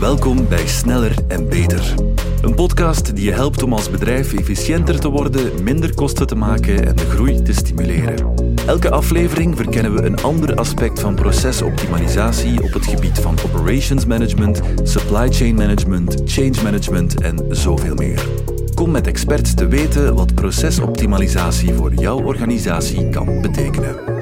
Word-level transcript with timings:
Welkom 0.00 0.48
bij 0.48 0.66
Sneller 0.66 1.14
en 1.28 1.48
Beter. 1.48 1.94
Een 2.42 2.54
podcast 2.54 3.16
die 3.16 3.24
je 3.24 3.32
helpt 3.32 3.62
om 3.62 3.72
als 3.72 3.90
bedrijf 3.90 4.34
efficiënter 4.34 5.00
te 5.00 5.08
worden, 5.08 5.62
minder 5.62 5.94
kosten 5.94 6.26
te 6.26 6.34
maken 6.34 6.86
en 6.86 6.96
de 6.96 7.04
groei 7.04 7.42
te 7.42 7.52
stimuleren. 7.52 8.34
Elke 8.66 8.90
aflevering 8.90 9.56
verkennen 9.56 9.94
we 9.94 10.02
een 10.02 10.22
ander 10.22 10.54
aspect 10.54 11.00
van 11.00 11.14
procesoptimalisatie 11.14 12.62
op 12.62 12.72
het 12.72 12.86
gebied 12.86 13.18
van 13.18 13.36
operations 13.44 14.06
management, 14.06 14.60
supply 14.82 15.32
chain 15.32 15.54
management, 15.54 16.22
change 16.24 16.62
management 16.62 17.20
en 17.20 17.46
zoveel 17.50 17.94
meer. 17.94 18.26
Kom 18.74 18.90
met 18.90 19.06
experts 19.06 19.54
te 19.54 19.66
weten 19.66 20.14
wat 20.14 20.34
procesoptimalisatie 20.34 21.74
voor 21.74 21.94
jouw 21.94 22.22
organisatie 22.22 23.10
kan 23.10 23.40
betekenen. 23.40 24.15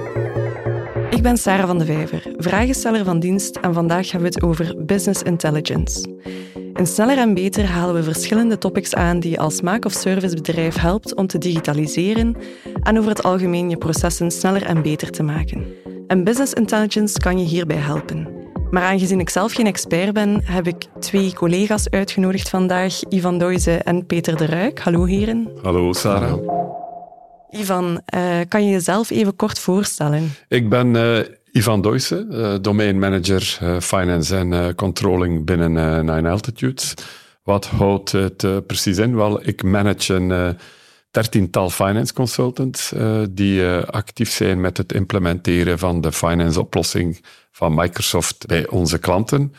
Ik 1.25 1.31
ben 1.31 1.39
Sarah 1.39 1.67
van 1.67 1.79
de 1.79 1.85
Vijver, 1.85 2.23
vragensteller 2.37 3.05
van 3.05 3.21
dienst 3.21 3.57
en 3.57 3.75
vandaag 3.75 4.11
hebben 4.11 4.31
we 4.31 4.35
het 4.35 4.45
over 4.45 4.85
business 4.85 5.23
intelligence. 5.23 6.09
In 6.75 6.87
Sneller 6.87 7.19
en 7.19 7.35
Beter 7.35 7.67
halen 7.67 7.95
we 7.95 8.03
verschillende 8.03 8.59
topics 8.59 8.95
aan 8.95 9.21
die 9.21 9.31
je 9.31 9.39
als 9.39 9.61
maak- 9.61 9.85
of 9.85 9.93
servicebedrijf 9.93 10.77
helpt 10.77 11.15
om 11.15 11.27
te 11.27 11.39
digitaliseren 11.39 12.37
en 12.83 12.99
over 12.99 13.11
het 13.11 13.23
algemeen 13.23 13.71
je 13.71 13.77
processen 13.77 14.31
sneller 14.31 14.63
en 14.63 14.83
beter 14.83 15.11
te 15.11 15.23
maken. 15.23 15.67
En 16.07 16.25
business 16.25 16.53
intelligence 16.53 17.19
kan 17.19 17.39
je 17.39 17.45
hierbij 17.45 17.77
helpen. 17.77 18.29
Maar 18.71 18.83
aangezien 18.83 19.21
ik 19.21 19.31
zelf 19.31 19.53
geen 19.53 19.67
expert 19.67 20.13
ben, 20.13 20.41
heb 20.45 20.67
ik 20.67 20.87
twee 20.99 21.35
collega's 21.35 21.91
uitgenodigd 21.91 22.49
vandaag, 22.49 23.01
Ivan 23.09 23.39
Doijze 23.39 23.77
en 23.77 24.07
Peter 24.07 24.37
de 24.37 24.47
Ruik. 24.47 24.79
Hallo 24.79 25.05
heren. 25.05 25.49
Hallo 25.63 25.93
Sarah. 25.93 26.39
Ivan, 27.57 28.01
uh, 28.15 28.41
kan 28.49 28.65
je 28.65 28.71
jezelf 28.71 29.11
even 29.11 29.37
kort 29.37 29.59
voorstellen? 29.59 30.35
Ik 30.49 30.69
ben 30.69 30.95
uh, 30.95 31.19
Ivan 31.53 31.83
Doijse, 31.83 32.27
uh, 32.31 32.55
domeinmanager 32.61 33.59
finance 33.81 34.37
en 34.37 34.75
controlling 34.75 35.45
binnen 35.45 36.05
Nine 36.05 36.31
Altitudes. 36.31 36.95
Wat 37.43 37.67
houdt 37.67 38.13
het 38.13 38.67
precies 38.67 38.99
in? 38.99 39.17
Wel, 39.17 39.47
ik 39.47 39.63
manage 39.63 40.15
een 40.15 40.57
dertiental 41.11 41.71
finance 41.71 42.13
consultants 42.13 42.93
die 43.31 43.67
actief 43.77 44.31
zijn 44.31 44.61
met 44.61 44.77
het 44.77 44.93
implementeren 44.93 45.79
van 45.79 46.01
de 46.01 46.13
finance 46.13 46.61
oplossing 46.61 47.25
van 47.51 47.75
Microsoft 47.75 48.47
bij 48.47 48.69
onze 48.69 48.99
klanten. 48.99 49.55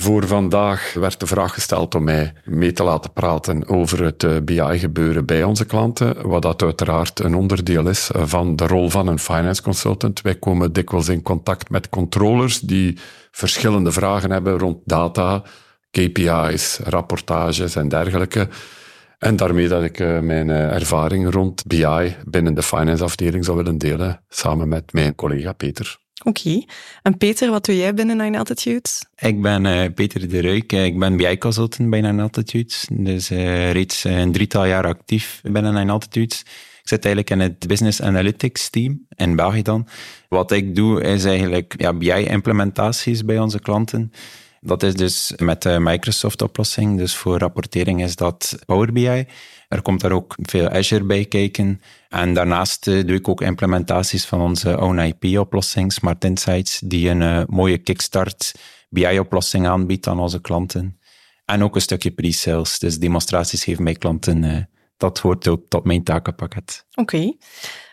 Voor 0.00 0.26
vandaag 0.26 0.92
werd 0.94 1.20
de 1.20 1.26
vraag 1.26 1.54
gesteld 1.54 1.94
om 1.94 2.04
mij 2.04 2.32
mee 2.44 2.72
te 2.72 2.82
laten 2.82 3.12
praten 3.12 3.68
over 3.68 4.04
het 4.04 4.24
eh, 4.24 4.36
BI-gebeuren 4.44 5.26
bij 5.26 5.44
onze 5.44 5.64
klanten, 5.64 6.28
wat 6.28 6.42
dat 6.42 6.62
uiteraard 6.62 7.20
een 7.20 7.34
onderdeel 7.34 7.88
is 7.88 8.10
eh, 8.10 8.22
van 8.24 8.56
de 8.56 8.66
rol 8.66 8.90
van 8.90 9.06
een 9.06 9.18
finance 9.18 9.62
consultant. 9.62 10.20
Wij 10.20 10.34
komen 10.34 10.72
dikwijls 10.72 11.08
in 11.08 11.22
contact 11.22 11.70
met 11.70 11.88
controllers 11.88 12.60
die 12.60 12.98
verschillende 13.30 13.92
vragen 13.92 14.30
hebben 14.30 14.58
rond 14.58 14.78
data, 14.84 15.42
KPI's, 15.90 16.80
rapportages 16.84 17.76
en 17.76 17.88
dergelijke. 17.88 18.48
En 19.18 19.36
daarmee 19.36 19.68
dat 19.68 19.82
ik 19.82 19.98
eh, 19.98 20.18
mijn 20.18 20.48
ervaring 20.48 21.32
rond 21.32 21.66
BI 21.66 22.16
binnen 22.24 22.54
de 22.54 22.62
finance 22.62 23.04
afdeling 23.04 23.44
zou 23.44 23.56
willen 23.56 23.78
delen, 23.78 24.24
samen 24.28 24.68
met 24.68 24.92
mijn 24.92 25.14
collega 25.14 25.52
Peter. 25.52 25.99
Oké. 26.22 26.62
En 27.02 27.16
Peter, 27.16 27.50
wat 27.50 27.64
doe 27.64 27.76
jij 27.76 27.94
binnen 27.94 28.16
Nine 28.16 28.38
Altitudes? 28.38 29.04
Ik 29.16 29.42
ben 29.42 29.64
uh, 29.64 29.84
Peter 29.94 30.28
de 30.28 30.40
Ruik. 30.40 30.72
Ik 30.72 30.98
ben 30.98 31.16
BI-consultant 31.16 31.90
bij 31.90 32.00
Nine 32.00 32.22
Altitudes. 32.22 32.86
Dus 32.90 33.30
uh, 33.30 33.72
reeds 33.72 34.04
een 34.04 34.32
drietal 34.32 34.64
jaar 34.64 34.86
actief 34.86 35.40
binnen 35.42 35.74
Nine 35.74 35.92
Altitudes. 35.92 36.40
Ik 36.82 36.88
zit 36.88 37.04
eigenlijk 37.04 37.30
in 37.30 37.40
het 37.40 37.66
Business 37.66 38.02
Analytics 38.02 38.70
team 38.70 39.06
in 39.16 39.36
België 39.36 39.62
dan. 39.62 39.88
Wat 40.28 40.50
ik 40.50 40.74
doe 40.74 41.02
is 41.02 41.24
eigenlijk 41.24 41.74
ja, 41.76 41.92
BI-implementaties 41.92 43.24
bij 43.24 43.38
onze 43.38 43.60
klanten. 43.60 44.12
Dat 44.60 44.82
is 44.82 44.94
dus 44.94 45.32
met 45.36 45.62
de 45.62 45.80
Microsoft-oplossing. 45.80 46.98
Dus 46.98 47.14
voor 47.14 47.38
rapportering 47.38 48.02
is 48.02 48.16
dat 48.16 48.58
Power 48.66 48.92
BI. 48.92 49.26
Er 49.70 49.82
komt 49.82 50.00
daar 50.00 50.12
ook 50.12 50.34
veel 50.42 50.68
Azure 50.68 51.04
bij 51.04 51.24
kijken. 51.24 51.80
En 52.08 52.34
daarnaast 52.34 52.86
eh, 52.86 53.06
doe 53.06 53.16
ik 53.16 53.28
ook 53.28 53.40
implementaties 53.40 54.24
van 54.26 54.40
onze 54.40 54.80
own 54.80 54.98
IP-oplossing, 54.98 55.92
Smart 55.92 56.24
Insights, 56.24 56.80
die 56.84 57.08
een 57.08 57.20
uh, 57.20 57.42
mooie 57.46 57.78
kickstart 57.78 58.54
BI-oplossing 58.88 59.66
aanbiedt 59.66 60.06
aan 60.06 60.20
onze 60.20 60.40
klanten. 60.40 61.00
En 61.44 61.62
ook 61.62 61.74
een 61.74 61.80
stukje 61.80 62.10
pre-sales, 62.10 62.78
dus 62.78 62.98
demonstraties 62.98 63.64
geven 63.64 63.84
bij 63.84 63.94
klanten. 63.94 64.42
Uh, 64.42 64.56
dat 64.96 65.18
hoort 65.18 65.48
ook 65.48 65.62
tot 65.68 65.84
mijn 65.84 66.02
takenpakket. 66.02 66.86
Oké. 66.94 67.32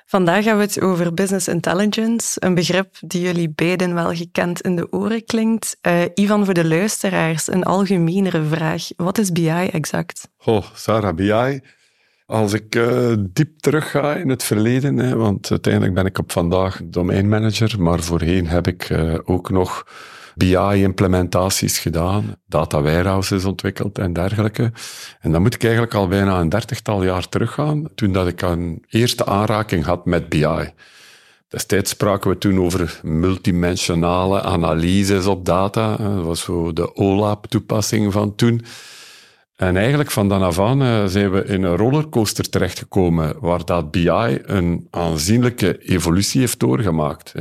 Vandaag 0.09 0.45
hebben 0.45 0.67
we 0.67 0.73
het 0.73 0.81
over 0.81 1.13
business 1.13 1.47
intelligence, 1.47 2.35
een 2.39 2.53
begrip 2.53 2.95
die 2.99 3.21
jullie 3.21 3.49
beiden 3.49 3.93
wel 3.93 4.15
gekend 4.15 4.61
in 4.61 4.75
de 4.75 4.91
oren 4.91 5.25
klinkt. 5.25 5.77
Uh, 5.81 6.01
Ivan, 6.13 6.45
voor 6.45 6.53
de 6.53 6.65
luisteraars, 6.65 7.47
een 7.47 7.63
algemenere 7.63 8.43
vraag. 8.43 8.87
Wat 8.95 9.17
is 9.17 9.31
BI 9.31 9.49
exact? 9.49 10.29
Oh, 10.45 10.63
Sarah, 10.73 11.15
BI. 11.15 11.59
Als 12.25 12.53
ik 12.53 12.75
uh, 12.75 13.13
diep 13.19 13.59
terugga 13.59 14.15
in 14.15 14.29
het 14.29 14.43
verleden, 14.43 14.97
hè, 14.97 15.15
want 15.15 15.51
uiteindelijk 15.51 15.93
ben 15.93 16.05
ik 16.05 16.17
op 16.17 16.31
vandaag 16.31 16.81
domeinmanager, 16.83 17.81
maar 17.81 17.99
voorheen 17.99 18.47
heb 18.47 18.67
ik 18.67 18.89
uh, 18.89 19.15
ook 19.23 19.49
nog 19.49 19.87
BI-implementaties 20.37 21.79
gedaan, 21.79 22.35
data 22.45 22.81
warehouses 22.81 23.45
ontwikkeld 23.45 23.97
en 23.97 24.13
dergelijke. 24.13 24.71
En 25.19 25.31
dan 25.31 25.41
moet 25.41 25.53
ik 25.53 25.63
eigenlijk 25.63 25.93
al 25.93 26.07
bijna 26.07 26.39
een 26.39 26.49
dertigtal 26.49 27.03
jaar 27.03 27.29
teruggaan, 27.29 27.89
toen 27.95 28.11
dat 28.11 28.27
ik 28.27 28.41
een 28.41 28.83
eerste 28.89 29.25
aanraking 29.25 29.85
had 29.85 30.05
met 30.05 30.29
BI. 30.29 30.71
Destijds 31.47 31.89
spraken 31.89 32.29
we 32.29 32.37
toen 32.37 32.59
over 32.59 32.99
multidimensionale 33.03 34.41
analyses 34.41 35.25
op 35.25 35.45
data. 35.45 35.95
Dat 35.95 36.25
was 36.25 36.41
zo 36.41 36.73
de 36.73 36.95
OLAP-toepassing 36.95 38.13
van 38.13 38.35
toen. 38.35 38.65
En 39.55 39.77
eigenlijk 39.77 40.11
van 40.11 40.29
dan 40.29 40.41
af 40.41 40.59
aan 40.59 40.81
eh, 40.81 41.05
zijn 41.05 41.31
we 41.31 41.43
in 41.43 41.63
een 41.63 41.75
rollercoaster 41.75 42.49
terechtgekomen 42.49 43.35
waar 43.39 43.65
dat 43.65 43.91
BI 43.91 44.39
een 44.41 44.87
aanzienlijke 44.89 45.77
evolutie 45.77 46.39
heeft 46.39 46.59
doorgemaakt. 46.59 47.33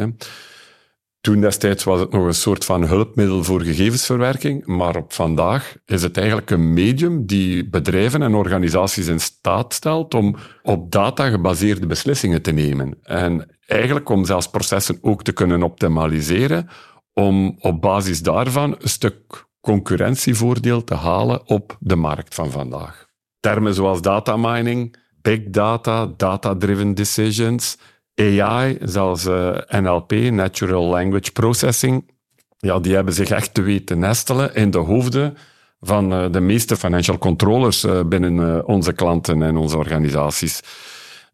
Toen 1.27 1.41
destijds 1.41 1.85
was 1.85 2.01
het 2.01 2.13
nog 2.13 2.25
een 2.25 2.35
soort 2.35 2.65
van 2.65 2.85
hulpmiddel 2.85 3.45
voor 3.45 3.61
gegevensverwerking, 3.61 4.67
maar 4.67 4.97
op 4.97 5.13
vandaag 5.13 5.77
is 5.85 6.03
het 6.03 6.17
eigenlijk 6.17 6.51
een 6.51 6.75
medium 6.75 7.27
die 7.27 7.69
bedrijven 7.69 8.23
en 8.23 8.35
organisaties 8.35 9.07
in 9.07 9.21
staat 9.21 9.75
stelt 9.75 10.15
om 10.15 10.37
op 10.63 10.91
data 10.91 11.29
gebaseerde 11.29 11.87
beslissingen 11.87 12.43
te 12.43 12.51
nemen. 12.51 12.99
En 13.03 13.57
eigenlijk 13.67 14.09
om 14.09 14.25
zelfs 14.25 14.49
processen 14.49 14.99
ook 15.01 15.23
te 15.23 15.33
kunnen 15.33 15.63
optimaliseren, 15.63 16.69
om 17.13 17.57
op 17.59 17.81
basis 17.81 18.23
daarvan 18.23 18.77
een 18.79 18.89
stuk 18.89 19.47
concurrentievoordeel 19.61 20.85
te 20.85 20.95
halen 20.95 21.49
op 21.49 21.77
de 21.81 21.97
markt 21.97 22.35
van 22.35 22.51
vandaag. 22.51 23.07
Termen 23.41 23.75
zoals 23.75 24.01
data 24.01 24.37
mining, 24.37 24.97
big 25.23 25.41
data, 25.49 26.13
data-driven 26.17 26.95
decisions, 26.95 27.77
AI, 28.17 28.79
zelfs 28.81 29.27
eh, 29.27 29.57
NLP, 29.69 30.13
Natural 30.13 30.85
Language 30.85 31.33
Processing, 31.33 32.11
ja, 32.59 32.79
die 32.79 32.95
hebben 32.95 33.15
zich 33.15 33.31
echt 33.31 33.55
te 33.55 33.63
weten 33.63 33.99
nestelen 33.99 34.55
in 34.55 34.71
de 34.71 34.79
hoofden 34.79 35.37
van 35.81 36.13
uh, 36.13 36.33
de 36.33 36.41
meeste 36.41 36.77
financial 36.77 37.19
controllers 37.19 37.85
uh, 37.85 38.01
binnen 38.03 38.67
onze 38.67 38.93
klanten 38.93 39.43
en 39.43 39.57
onze 39.57 39.77
organisaties. 39.77 40.61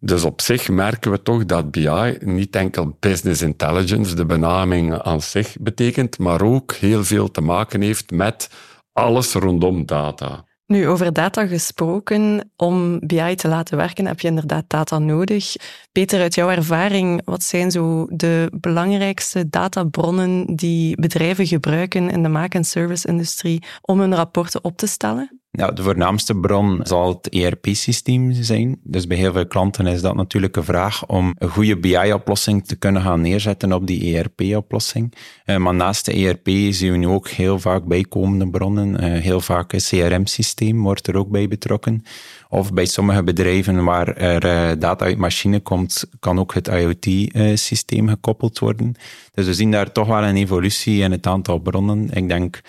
Dus 0.01 0.25
op 0.25 0.41
zich 0.41 0.69
merken 0.69 1.11
we 1.11 1.23
toch 1.23 1.45
dat 1.45 1.71
BI 1.71 2.17
niet 2.21 2.57
enkel 2.57 2.97
business 3.01 3.43
intelligence, 3.43 4.15
de 4.15 4.27
benaming 4.27 4.99
aan 4.99 5.21
zich 5.21 5.57
betekent, 5.61 6.19
maar 6.19 6.43
ook 6.43 6.73
heel 6.73 7.05
veel 7.05 7.31
te 7.31 7.41
maken 7.41 7.81
heeft 7.81 8.11
met 8.11 8.51
alles 8.93 9.33
rondom 9.33 9.87
data. 9.87 10.45
Nu, 10.73 10.89
over 10.89 11.13
data 11.13 11.47
gesproken, 11.47 12.51
om 12.57 12.99
BI 13.07 13.35
te 13.35 13.49
laten 13.49 13.77
werken 13.77 14.07
heb 14.07 14.21
je 14.21 14.29
inderdaad 14.29 14.65
data 14.67 14.99
nodig. 14.99 15.55
Peter, 15.93 16.21
uit 16.21 16.35
jouw 16.35 16.51
ervaring, 16.51 17.23
wat 17.25 17.43
zijn 17.43 17.71
zo 17.71 18.07
de 18.11 18.53
belangrijkste 18.61 19.49
databronnen 19.49 20.57
die 20.57 21.01
bedrijven 21.01 21.47
gebruiken 21.47 22.11
in 22.11 22.23
de 22.23 22.29
maak- 22.29 22.55
en 22.55 22.65
service-industrie 22.65 23.65
om 23.81 24.01
hun 24.01 24.15
rapporten 24.15 24.65
op 24.65 24.77
te 24.77 24.87
stellen? 24.87 25.42
Ja, 25.59 25.71
de 25.71 25.83
voornaamste 25.83 26.35
bron 26.35 26.81
zal 26.83 27.09
het 27.09 27.29
ERP-systeem 27.29 28.33
zijn. 28.33 28.79
Dus 28.83 29.07
bij 29.07 29.17
heel 29.17 29.33
veel 29.33 29.47
klanten 29.47 29.87
is 29.87 30.01
dat 30.01 30.15
natuurlijk 30.15 30.57
een 30.57 30.65
vraag 30.65 31.07
om 31.07 31.35
een 31.39 31.49
goede 31.49 31.77
BI-oplossing 31.77 32.67
te 32.67 32.77
kunnen 32.77 33.03
gaan 33.03 33.21
neerzetten 33.21 33.73
op 33.73 33.87
die 33.87 34.17
ERP-oplossing. 34.17 35.15
Uh, 35.47 35.57
maar 35.57 35.75
naast 35.75 36.05
de 36.05 36.13
ERP 36.13 36.49
zien 36.73 36.93
we 36.93 36.99
nu 36.99 37.07
ook 37.07 37.29
heel 37.29 37.59
vaak 37.59 37.85
bijkomende 37.85 38.51
bronnen. 38.51 39.05
Uh, 39.05 39.21
heel 39.21 39.41
vaak 39.41 39.73
een 39.73 39.81
CRM-systeem 39.81 40.83
wordt 40.83 41.07
er 41.07 41.17
ook 41.17 41.29
bij 41.29 41.49
betrokken. 41.49 42.05
Of 42.49 42.73
bij 42.73 42.87
sommige 42.87 43.23
bedrijven 43.23 43.85
waar 43.85 44.17
er 44.17 44.45
uh, 44.45 44.81
data 44.81 45.05
uit 45.05 45.19
machine 45.19 45.61
komt, 45.61 46.05
kan 46.21 46.39
ook 46.39 46.55
het 46.55 46.69
IoT-systeem 46.69 48.09
gekoppeld 48.09 48.59
worden. 48.59 48.95
Dus 49.35 49.47
we 49.47 49.55
zien 49.55 49.71
daar 49.71 49.93
toch 49.93 50.07
wel 50.07 50.23
een 50.23 50.37
evolutie 50.37 51.03
in 51.03 51.11
het 51.11 51.27
aantal 51.27 51.59
bronnen. 51.59 52.11
Ik 52.11 52.29
denk 52.29 52.61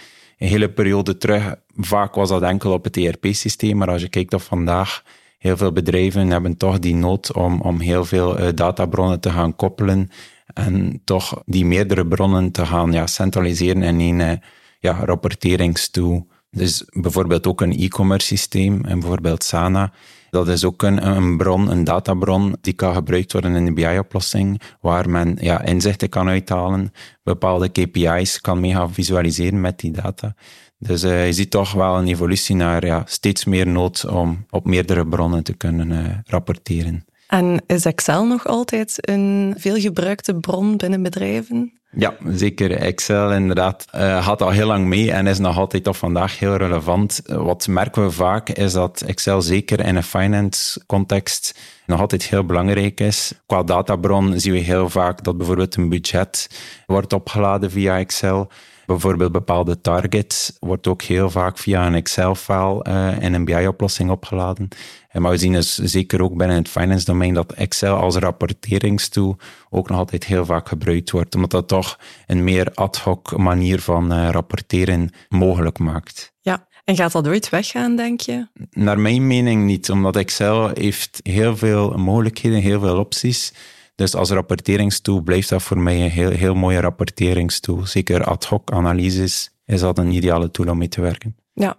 een 0.44 0.50
hele 0.50 0.70
periode 0.70 1.18
terug, 1.18 1.56
vaak 1.76 2.16
was 2.16 2.30
dat 2.30 2.42
enkel 2.42 2.72
op 2.72 2.84
het 2.84 2.98
ERP-systeem, 2.98 3.78
maar 3.78 3.90
als 3.90 4.02
je 4.02 4.10
kijkt 4.10 4.34
op 4.34 4.42
vandaag, 4.42 5.04
heel 5.38 5.58
veel 5.58 5.72
bedrijven 5.72 6.30
hebben 6.30 6.58
toch 6.58 6.80
die 6.80 6.96
nood 6.96 7.34
om, 7.34 7.62
om 7.62 7.80
heel 7.80 8.06
veel 8.06 8.40
uh, 8.40 8.48
databronnen 8.56 9.20
te 9.20 9.30
gaan 9.30 9.56
koppelen 9.56 10.10
en 10.54 11.02
toch 11.04 11.42
die 11.46 11.66
meerdere 11.66 12.08
bronnen 12.08 12.52
te 12.52 12.66
gaan 12.66 12.92
ja, 12.92 13.08
centraliseren 13.08 13.84
in 13.84 14.00
één, 14.00 14.20
uh, 14.20 14.32
ja, 14.80 15.06
rapporteringstool. 15.06 16.28
Dus 16.56 16.84
bijvoorbeeld 16.92 17.48
ook 17.48 17.62
een 17.62 17.78
e-commerce 17.78 18.28
systeem, 18.28 18.86
en 18.86 19.00
bijvoorbeeld 19.00 19.44
Sana. 19.44 19.92
Dat 20.30 20.48
is 20.48 20.66
ook 20.66 20.84
een, 20.84 21.08
een 21.08 21.38
bron, 21.38 21.72
een 21.72 21.84
databron, 21.84 22.56
die 22.62 22.74
kan 22.74 22.94
gebruikt 22.94 23.32
worden 23.32 23.56
in 23.56 23.66
de 23.66 23.74
BI-oplossing, 23.74 24.62
waar 24.82 25.10
men 25.10 25.38
ja, 25.42 25.62
inzichten 25.62 26.10
kan 26.10 26.28
uithalen, 26.28 26.92
bepaalde 27.24 27.70
KPI's 27.70 28.42
kan 28.42 28.60
mee 28.60 28.74
gaan 28.74 28.94
visualiseren 28.94 29.62
met 29.62 29.80
die 29.80 29.92
data. 29.92 30.36
Dus 30.78 31.04
uh, 31.04 31.26
je 31.26 31.34
ziet 31.34 31.52
toch 31.52 31.72
wel 31.74 31.98
een 31.98 32.08
evolutie 32.08 32.56
naar 32.56 32.86
ja, 32.86 33.04
steeds 33.06 33.46
meer 33.46 33.68
nood 33.68 34.06
om 34.06 34.46
op 34.50 34.66
meerdere 34.66 35.08
bronnen 35.08 35.44
te 35.44 35.54
kunnen 35.54 35.90
uh, 35.90 36.06
rapporteren. 36.24 37.06
En 37.28 37.64
is 37.68 37.86
Excel 37.86 38.26
nog 38.26 38.48
altijd 38.48 39.10
een 39.10 39.56
veelgebruikte 39.58 40.36
bron 40.36 40.78
binnen 40.78 41.04
bedrijven? 41.04 41.82
Ja, 41.96 42.16
zeker. 42.28 42.72
Excel 42.72 43.32
inderdaad 43.34 43.86
uh, 43.96 44.26
gaat 44.26 44.42
al 44.42 44.50
heel 44.50 44.68
lang 44.68 44.86
mee 44.86 45.12
en 45.12 45.28
is 45.28 45.40
nog 45.40 45.58
altijd 45.58 45.84
tot 45.84 45.98
vandaag 45.98 46.40
heel 46.40 46.56
relevant. 46.56 47.22
Wat 47.26 47.68
merken 47.68 48.04
we 48.04 48.12
vaak 48.12 48.50
is 48.50 48.74
dat 48.74 49.02
Excel 49.02 49.42
zeker 49.42 49.80
in 49.80 49.96
een 49.96 50.04
finance 50.04 50.82
context 50.86 51.60
nog 51.86 52.00
altijd 52.00 52.24
heel 52.24 52.46
belangrijk 52.46 53.00
is. 53.00 53.34
Qua 53.46 53.64
databron 53.64 54.40
zien 54.40 54.54
we 54.54 54.60
heel 54.60 54.90
vaak 54.90 55.24
dat 55.24 55.38
bijvoorbeeld 55.38 55.76
een 55.76 55.90
budget 55.90 56.48
wordt 56.86 57.14
opgeladen 57.14 57.72
via 57.72 57.98
Excel. 57.98 58.50
Bijvoorbeeld 58.86 59.32
bepaalde 59.32 59.82
targets 59.82 60.58
wordt 60.60 60.88
ook 60.88 61.02
heel 61.02 61.30
vaak 61.30 61.58
via 61.58 61.88
een 61.88 61.96
Excel-file 61.96 62.86
uh, 62.88 63.22
in 63.22 63.34
een 63.34 63.46
BI-oplossing 63.46 64.10
opgeladen. 64.10 64.68
En 65.10 65.22
maar 65.22 65.32
we 65.32 65.38
zien 65.38 65.54
dus 65.54 65.76
zeker 65.76 66.22
ook 66.22 66.38
binnen 66.38 66.58
het 66.58 66.70
finance 66.70 67.06
domein 67.06 67.34
dat 67.34 67.54
Excel 67.54 67.96
als 67.96 68.16
rapporteringstool 68.16 69.38
ook 69.70 69.90
nog 69.90 69.98
altijd 69.98 70.26
heel 70.26 70.46
vaak 70.46 70.68
gebruikt 70.68 71.12
wordt, 71.12 71.36
omdat 71.36 71.52
dat 71.52 71.68
toch 71.68 72.00
een 72.28 72.44
meer 72.44 72.72
ad 72.74 72.98
hoc 72.98 73.38
manier 73.38 73.80
van 73.80 74.14
uh, 74.14 74.30
rapporteren 74.30 75.10
mogelijk 75.30 75.80
maakt. 75.80 76.34
Ja, 76.42 76.68
en 76.84 76.96
gaat 76.96 77.12
dat 77.12 77.28
ooit 77.28 77.50
weggaan, 77.50 77.96
denk 77.96 78.22
je? 78.22 78.48
Naar 78.70 79.00
mijn 79.00 79.28
mening 79.28 79.66
niet, 79.66 79.90
omdat 79.90 80.16
Excel 80.16 80.70
heeft 80.74 81.20
heel 81.24 81.58
veel 81.58 81.90
mogelijkheden, 81.98 82.60
heel 82.60 82.80
veel 82.80 82.98
opties. 82.98 83.54
Dus 83.96 84.16
als 84.16 84.30
rapporteringstool 84.30 85.22
blijft 85.22 85.50
dat 85.50 85.64
voor 85.64 85.80
mij 85.80 86.02
een 86.04 86.10
heel, 86.10 86.30
heel 86.30 86.56
mooie 86.56 86.80
rapporteringstool. 86.80 87.86
Zeker 87.86 88.24
ad 88.24 88.46
hoc 88.46 88.72
analyses 88.72 89.52
is 89.66 89.80
dat 89.80 89.98
een 89.98 90.12
ideale 90.12 90.52
tool 90.52 90.68
om 90.68 90.78
mee 90.78 90.88
te 90.88 91.02
werken. 91.02 91.36
Ja. 91.54 91.78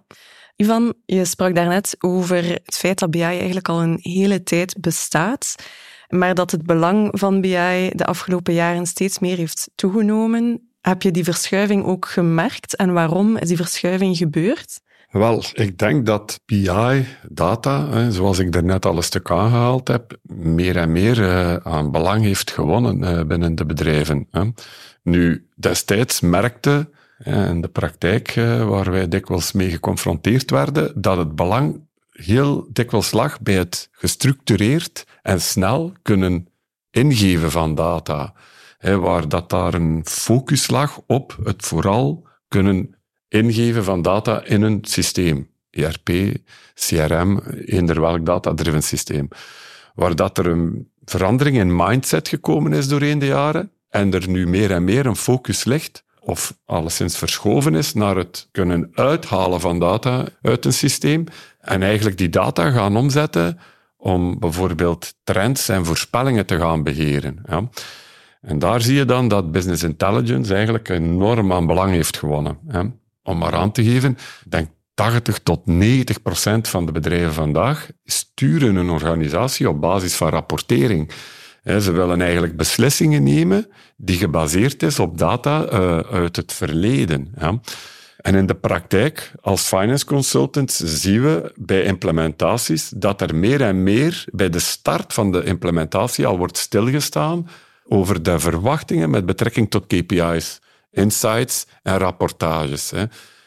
Ivan, 0.55 0.93
je 1.05 1.25
sprak 1.25 1.55
daarnet 1.55 1.95
over 1.99 2.43
het 2.65 2.75
feit 2.75 2.99
dat 2.99 3.11
BI 3.11 3.21
eigenlijk 3.21 3.69
al 3.69 3.81
een 3.81 3.99
hele 4.01 4.43
tijd 4.43 4.75
bestaat, 4.79 5.55
maar 6.07 6.35
dat 6.35 6.51
het 6.51 6.65
belang 6.65 7.09
van 7.11 7.41
BI 7.41 7.89
de 7.91 8.05
afgelopen 8.05 8.53
jaren 8.53 8.85
steeds 8.85 9.19
meer 9.19 9.37
heeft 9.37 9.69
toegenomen. 9.75 10.69
Heb 10.81 11.01
je 11.01 11.11
die 11.11 11.23
verschuiving 11.23 11.85
ook 11.85 12.05
gemerkt 12.05 12.75
en 12.75 12.93
waarom 12.93 13.37
is 13.37 13.47
die 13.47 13.57
verschuiving 13.57 14.17
gebeurd? 14.17 14.79
Wel, 15.15 15.43
ik 15.53 15.77
denk 15.77 16.05
dat 16.05 16.39
BI, 16.45 17.05
data, 17.29 18.09
zoals 18.09 18.39
ik 18.39 18.55
er 18.55 18.63
net 18.63 18.85
al 18.85 18.97
een 18.97 19.03
stuk 19.03 19.31
aangehaald 19.31 19.87
heb, 19.87 20.17
meer 20.37 20.77
en 20.77 20.91
meer 20.91 21.19
uh, 21.19 21.55
aan 21.55 21.91
belang 21.91 22.23
heeft 22.23 22.51
gewonnen 22.51 23.03
uh, 23.03 23.23
binnen 23.23 23.55
de 23.55 23.65
bedrijven. 23.65 24.27
Nu, 25.03 25.47
destijds 25.55 26.21
merkte 26.21 26.89
in 27.23 27.61
de 27.61 27.67
praktijk, 27.67 28.35
uh, 28.35 28.67
waar 28.67 28.91
wij 28.91 29.07
dikwijls 29.07 29.51
mee 29.51 29.69
geconfronteerd 29.69 30.51
werden, 30.51 31.01
dat 31.01 31.17
het 31.17 31.35
belang 31.35 31.87
heel 32.09 32.67
dikwijls 32.71 33.11
lag 33.11 33.41
bij 33.41 33.55
het 33.55 33.89
gestructureerd 33.91 35.05
en 35.21 35.41
snel 35.41 35.93
kunnen 36.01 36.47
ingeven 36.91 37.51
van 37.51 37.75
data. 37.75 38.33
Waar 38.79 39.29
dat 39.29 39.49
daar 39.49 39.73
een 39.73 40.01
focus 40.05 40.69
lag 40.69 41.01
op 41.07 41.37
het 41.43 41.65
vooral 41.65 42.27
kunnen 42.47 42.95
ingeven 43.27 43.83
van 43.83 44.01
data 44.01 44.43
in 44.43 44.61
een 44.61 44.79
systeem. 44.81 45.49
ERP, 45.69 46.09
CRM, 46.73 47.39
eender 47.65 48.01
welk 48.01 48.25
data-driven 48.25 48.83
systeem. 48.83 49.27
Waar 49.95 50.15
dat 50.15 50.37
er 50.37 50.47
een 50.47 50.89
verandering 51.05 51.57
in 51.57 51.75
mindset 51.75 52.27
gekomen 52.27 52.73
is 52.73 52.87
doorheen 52.87 53.19
de 53.19 53.25
jaren 53.25 53.71
en 53.89 54.13
er 54.13 54.29
nu 54.29 54.47
meer 54.47 54.71
en 54.71 54.83
meer 54.83 55.05
een 55.05 55.15
focus 55.15 55.63
ligt, 55.63 56.03
of 56.19 56.57
alleszins 56.65 57.17
verschoven 57.17 57.75
is, 57.75 57.93
naar 57.93 58.15
het 58.15 58.47
kunnen 58.51 58.89
uithalen 58.93 59.59
van 59.59 59.79
data 59.79 60.25
uit 60.41 60.65
een 60.65 60.73
systeem 60.73 61.23
en 61.59 61.83
eigenlijk 61.83 62.17
die 62.17 62.29
data 62.29 62.71
gaan 62.71 62.97
omzetten 62.97 63.59
om 63.97 64.39
bijvoorbeeld 64.39 65.15
trends 65.23 65.69
en 65.69 65.85
voorspellingen 65.85 66.45
te 66.45 66.59
gaan 66.59 66.83
beheren. 66.83 67.39
Ja. 67.45 67.69
En 68.41 68.59
daar 68.59 68.81
zie 68.81 68.95
je 68.95 69.05
dan 69.05 69.27
dat 69.27 69.51
business 69.51 69.83
intelligence 69.83 70.53
eigenlijk 70.53 70.89
enorm 70.89 71.53
aan 71.53 71.67
belang 71.67 71.91
heeft 71.91 72.17
gewonnen. 72.17 72.57
Om 73.25 73.37
maar 73.37 73.53
aan 73.53 73.71
te 73.71 73.83
geven, 73.83 74.17
denk 74.47 74.69
80 74.93 75.39
tot 75.39 75.65
90 75.65 76.21
procent 76.21 76.67
van 76.67 76.85
de 76.85 76.91
bedrijven 76.91 77.33
vandaag 77.33 77.89
sturen 78.03 78.75
een 78.75 78.89
organisatie 78.89 79.69
op 79.69 79.81
basis 79.81 80.15
van 80.15 80.29
rapportering. 80.29 81.11
Ze 81.63 81.91
willen 81.91 82.21
eigenlijk 82.21 82.57
beslissingen 82.57 83.23
nemen 83.23 83.67
die 83.97 84.17
gebaseerd 84.17 84.83
is 84.83 84.99
op 84.99 85.17
data 85.17 85.71
uh, 85.71 85.99
uit 85.99 86.35
het 86.35 86.53
verleden. 86.53 87.33
En 88.17 88.35
in 88.35 88.45
de 88.45 88.55
praktijk, 88.55 89.31
als 89.41 89.61
finance 89.61 90.05
consultants, 90.05 90.77
zien 90.77 91.21
we 91.21 91.51
bij 91.55 91.83
implementaties 91.83 92.89
dat 92.89 93.21
er 93.21 93.35
meer 93.35 93.61
en 93.61 93.83
meer 93.83 94.25
bij 94.31 94.49
de 94.49 94.59
start 94.59 95.13
van 95.13 95.31
de 95.31 95.43
implementatie 95.43 96.25
al 96.25 96.37
wordt 96.37 96.57
stilgestaan 96.57 97.49
over 97.87 98.23
de 98.23 98.39
verwachtingen 98.39 99.09
met 99.09 99.25
betrekking 99.25 99.69
tot 99.69 99.87
KPI's 99.87 100.59
insights 100.95 101.67
en 101.83 101.97
rapportages. 101.97 102.91
Hè. 102.91 103.03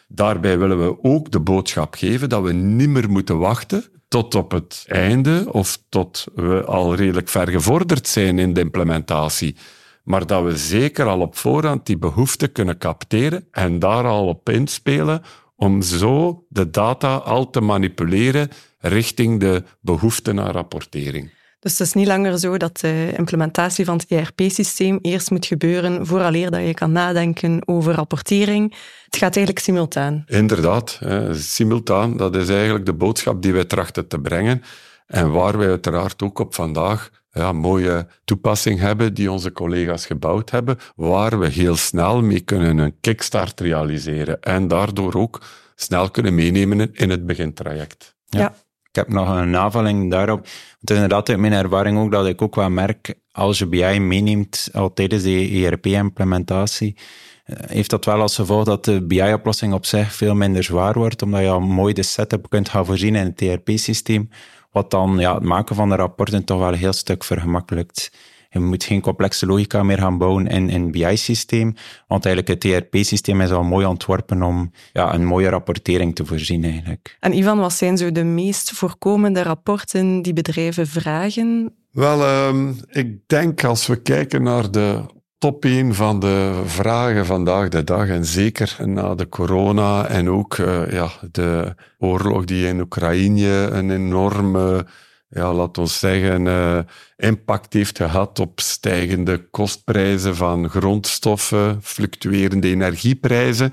Daarbij 0.09 0.59
willen 0.59 0.87
we 0.87 1.03
ook 1.03 1.31
de 1.31 1.41
boodschap 1.41 1.95
geven 1.95 2.29
dat 2.29 2.43
we 2.43 2.53
niet 2.53 2.89
meer 2.89 3.11
moeten 3.11 3.39
wachten 3.39 3.85
tot 4.09 4.35
op 4.35 4.51
het 4.51 4.85
einde 4.87 5.47
of 5.53 5.79
tot 5.89 6.27
we 6.35 6.65
al 6.65 6.95
redelijk 6.95 7.29
ver 7.29 7.49
gevorderd 7.49 8.09
zijn 8.09 8.39
in 8.39 8.53
de 8.53 8.61
implementatie. 8.61 9.57
Maar 10.05 10.27
dat 10.27 10.45
we 10.45 10.57
zeker 10.57 11.07
al 11.07 11.21
op 11.21 11.37
voorhand 11.37 11.87
die 11.87 11.99
behoefte 11.99 12.49
kunnen 12.49 12.79
capteren 12.79 13.47
en 13.51 13.79
daar 13.79 14.05
al 14.05 14.27
op 14.27 14.49
inspelen 14.49 15.23
om 15.57 15.83
zo 15.83 16.45
de 16.49 16.71
data 16.71 17.17
al 17.17 17.51
te 17.51 17.61
manipuleren 17.61 18.49
richting 18.79 19.41
de 19.41 19.63
behoefte 19.81 20.33
naar 20.33 20.53
rapportering. 20.53 21.31
Dus 21.61 21.79
het 21.79 21.87
is 21.87 21.93
niet 21.93 22.07
langer 22.07 22.39
zo 22.39 22.57
dat 22.57 22.81
de 22.81 23.13
implementatie 23.17 23.85
van 23.85 23.97
het 23.97 24.07
ERP-systeem 24.09 24.99
eerst 25.03 25.31
moet 25.31 25.47
gebeuren 25.47 26.07
vooraleer 26.07 26.51
dat 26.51 26.67
je 26.67 26.75
kan 26.75 26.93
nadenken 26.93 27.69
over 27.69 27.95
rapportering. 27.95 28.75
Het 29.05 29.17
gaat 29.17 29.37
eigenlijk 29.37 29.65
simultaan. 29.65 30.25
Inderdaad, 30.27 31.01
simultaan. 31.33 32.17
Dat 32.17 32.37
is 32.37 32.49
eigenlijk 32.49 32.87
de 32.87 32.95
boodschap 32.95 33.43
die 33.43 33.53
wij 33.53 33.65
trachten 33.65 34.09
te 34.09 34.21
brengen. 34.21 34.63
En 35.07 35.31
waar 35.33 35.59
wij 35.59 35.69
uiteraard 35.69 36.23
ook 36.23 36.39
op 36.39 36.55
vandaag 36.55 37.11
ja, 37.31 37.53
mooie 37.53 38.07
toepassing 38.25 38.81
hebben 38.81 39.15
die 39.15 39.31
onze 39.31 39.53
collega's 39.53 40.07
gebouwd 40.07 40.51
hebben, 40.51 40.79
waar 40.97 41.39
we 41.39 41.49
heel 41.49 41.77
snel 41.77 42.23
mee 42.23 42.41
kunnen 42.41 42.79
een 42.79 43.01
kickstart 43.01 43.61
realiseren 43.61 44.41
en 44.41 44.69
daardoor 44.69 45.15
ook 45.15 45.43
snel 45.75 46.11
kunnen 46.11 46.35
meenemen 46.35 46.95
in 46.95 47.11
het 47.11 47.27
begintraject. 47.27 48.17
ja. 48.25 48.55
Heb 48.99 49.09
nog 49.09 49.29
een 49.29 49.57
aanvulling 49.57 50.11
daarop. 50.11 50.39
Het 50.81 50.91
is 50.91 50.95
inderdaad 50.95 51.29
uit 51.29 51.39
mijn 51.39 51.53
ervaring 51.53 51.99
ook 51.99 52.13
dat 52.13 52.27
ik 52.27 52.43
ook 52.43 52.55
wel 52.55 52.71
merk, 52.71 53.15
als 53.33 53.59
je 53.59 53.67
BI 53.67 53.99
meeneemt 54.01 54.69
al 54.73 54.93
tijdens 54.93 55.23
de 55.23 55.65
ERP-implementatie, 55.65 56.97
eh, 57.45 57.57
heeft 57.67 57.91
dat 57.91 58.05
wel 58.05 58.21
als 58.21 58.35
gevolg 58.35 58.65
dat 58.65 58.85
de 58.85 59.07
BI-oplossing 59.07 59.73
op 59.73 59.87
zich 59.87 60.15
veel 60.15 60.35
minder 60.35 60.63
zwaar 60.63 60.95
wordt, 60.95 61.23
omdat 61.23 61.41
je 61.41 61.49
al 61.49 61.61
mooi 61.61 61.93
de 61.93 62.03
setup 62.03 62.49
kunt 62.49 62.69
gaan 62.69 62.87
voorzien 62.87 63.15
in 63.15 63.25
het 63.25 63.43
ERP-systeem, 63.43 64.29
wat 64.71 64.91
dan 64.91 65.19
ja, 65.19 65.35
het 65.35 65.43
maken 65.43 65.77
van 65.77 65.89
de 65.89 65.97
rapporten 65.97 66.45
toch 66.45 66.59
wel 66.59 66.69
een 66.69 66.75
heel 66.75 66.93
stuk 66.93 67.25
vergemakkelijkt. 67.25 68.11
Je 68.49 68.59
moet 68.59 68.85
geen 68.85 69.01
complexe 69.01 69.47
logica 69.47 69.83
meer 69.83 69.99
gaan 69.99 70.19
bouwen 70.19 70.47
in 70.47 70.71
een 70.71 70.91
BI-systeem, 70.91 71.75
want 72.07 72.27
eigenlijk 72.27 72.65
het 72.65 72.73
ERP-systeem 72.73 73.41
is 73.41 73.51
al 73.51 73.63
mooi 73.63 73.87
ontworpen 73.87 74.43
om 74.43 74.73
ja, 74.93 75.15
een 75.15 75.25
mooie 75.25 75.49
rapportering 75.49 76.15
te 76.15 76.27
voorzien 76.27 76.65
eigenlijk. 76.65 77.17
En 77.21 77.37
Ivan, 77.37 77.59
wat 77.59 77.73
zijn 77.73 77.97
zo 77.97 78.13
de 78.13 78.25
meest 78.25 78.71
voorkomende 78.71 79.43
rapporten 79.43 80.23
die 80.23 80.33
bedrijven 80.33 80.87
vragen? 80.87 81.75
Wel, 81.91 82.49
um, 82.49 82.77
ik 82.91 83.19
denk 83.27 83.65
als 83.65 83.87
we 83.87 84.03
kijken 84.03 84.43
naar 84.43 84.71
de 84.71 85.05
top 85.39 85.65
1 85.65 85.95
van 85.95 86.21
de 86.21 86.63
vragen 86.65 87.27
vandaag 87.27 87.69
de 87.69 87.85
dag. 87.85 88.09
En 88.09 88.25
zeker 88.25 88.77
na 88.85 89.15
de 89.15 89.29
corona 89.29 90.07
en 90.07 90.31
ook 90.31 90.57
uh, 90.57 90.91
ja, 90.91 91.11
de 91.31 91.75
oorlog 91.99 92.45
die 92.45 92.67
in 92.67 92.81
Oekraïne 92.81 93.69
een 93.73 93.91
enorme 93.91 94.87
ja, 95.29 95.53
laat 95.53 95.79
ons 95.79 95.99
zeggen, 95.99 96.47
uh, 96.47 96.79
impact 97.17 97.73
heeft 97.73 97.97
gehad 97.97 98.39
op 98.39 98.61
stijgende 98.61 99.49
kostprijzen 99.51 100.37
van 100.37 100.69
grondstoffen, 100.69 101.79
fluctuerende 101.83 102.69
energieprijzen, 102.69 103.73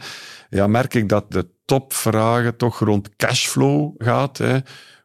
ja, 0.50 0.68
merk 0.68 0.94
ik 0.94 1.10
dat 1.10 1.32
de 1.32 1.48
topvragen 1.66 2.58
toch 2.58 2.80
rond 2.80 3.16
cashflow 3.16 3.94
gaat. 3.98 4.38
Hè. 4.38 4.58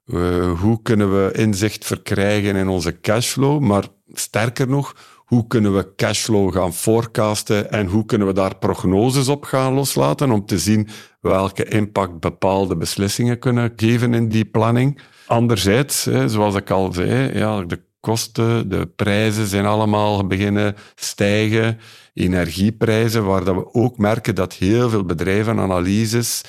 Uh, 0.07 0.61
hoe 0.61 0.83
kunnen 0.83 1.25
we 1.25 1.33
inzicht 1.33 1.85
verkrijgen 1.85 2.57
in 2.57 2.69
onze 2.69 3.00
cashflow? 3.00 3.61
Maar 3.61 3.85
sterker 4.12 4.69
nog, 4.69 4.97
hoe 5.30 5.46
kunnen 5.46 5.75
we 5.76 5.94
cashflow 5.96 6.52
gaan 6.52 6.75
forecasten 6.75 7.70
en 7.72 7.87
hoe 7.87 8.04
kunnen 8.04 8.26
we 8.26 8.32
daar 8.32 8.56
prognoses 8.56 9.28
op 9.28 9.44
gaan 9.44 9.72
loslaten 9.72 10.30
om 10.30 10.46
te 10.46 10.58
zien 10.58 10.88
welke 11.20 11.64
impact 11.64 12.20
bepaalde 12.20 12.76
beslissingen 12.76 13.38
kunnen 13.38 13.72
geven 13.76 14.14
in 14.14 14.28
die 14.28 14.44
planning. 14.44 15.00
Anderzijds, 15.26 16.02
zoals 16.26 16.54
ik 16.54 16.70
al 16.70 16.92
zei, 16.92 17.38
ja, 17.38 17.62
de 17.62 17.80
kosten, 18.00 18.68
de 18.68 18.87
prijzen 18.96 19.46
zijn 19.46 19.66
allemaal 19.66 20.26
beginnen 20.26 20.75
stijgen. 20.94 21.78
Energieprijzen, 22.14 23.25
waar 23.25 23.44
dat 23.44 23.54
we 23.54 23.75
ook 23.75 23.99
merken 23.99 24.34
dat 24.34 24.54
heel 24.54 24.88
veel 24.88 25.04
bedrijven 25.04 25.58
analyses 25.58 26.42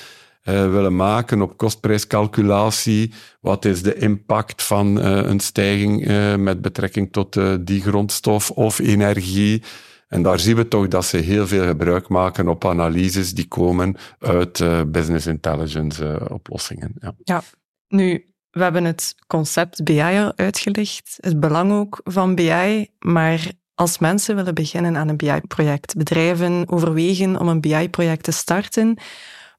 uh, 0.43 0.71
willen 0.71 0.95
maken 0.95 1.41
op 1.41 1.57
kostprijscalculatie. 1.57 3.13
Wat 3.41 3.65
is 3.65 3.83
de 3.83 3.95
impact 3.95 4.63
van 4.63 4.97
uh, 4.97 5.03
een 5.05 5.39
stijging 5.39 6.07
uh, 6.07 6.35
met 6.35 6.61
betrekking 6.61 7.11
tot 7.11 7.39
die 7.59 7.81
grondstof 7.81 8.51
of 8.51 8.79
energie? 8.79 9.63
En 10.07 10.21
daar 10.21 10.39
zien 10.39 10.55
we 10.55 10.67
toch 10.67 10.87
dat 10.87 11.05
ze 11.05 11.17
heel 11.17 11.47
veel 11.47 11.65
gebruik 11.65 12.07
maken 12.07 12.47
op 12.47 12.65
analyses 12.65 13.33
die 13.33 13.47
komen 13.47 13.95
uit 14.19 14.63
business 14.91 15.27
intelligence 15.27 16.27
oplossingen. 16.29 16.93
Ja. 16.99 17.13
ja, 17.23 17.41
nu, 17.87 18.25
we 18.51 18.63
hebben 18.63 18.83
het 18.83 19.15
concept 19.27 19.83
BI 19.83 20.01
al 20.01 20.33
uitgelegd, 20.35 21.17
het 21.21 21.39
belang 21.39 21.71
ook 21.71 22.01
van 22.03 22.35
BI, 22.35 22.87
maar 22.99 23.51
als 23.75 23.97
mensen 23.97 24.35
willen 24.35 24.53
beginnen 24.53 24.97
aan 24.97 25.07
een 25.07 25.17
BI-project, 25.17 25.95
bedrijven 25.95 26.69
overwegen 26.69 27.39
om 27.39 27.47
een 27.47 27.61
BI-project 27.61 28.23
te 28.23 28.31
starten, 28.31 28.97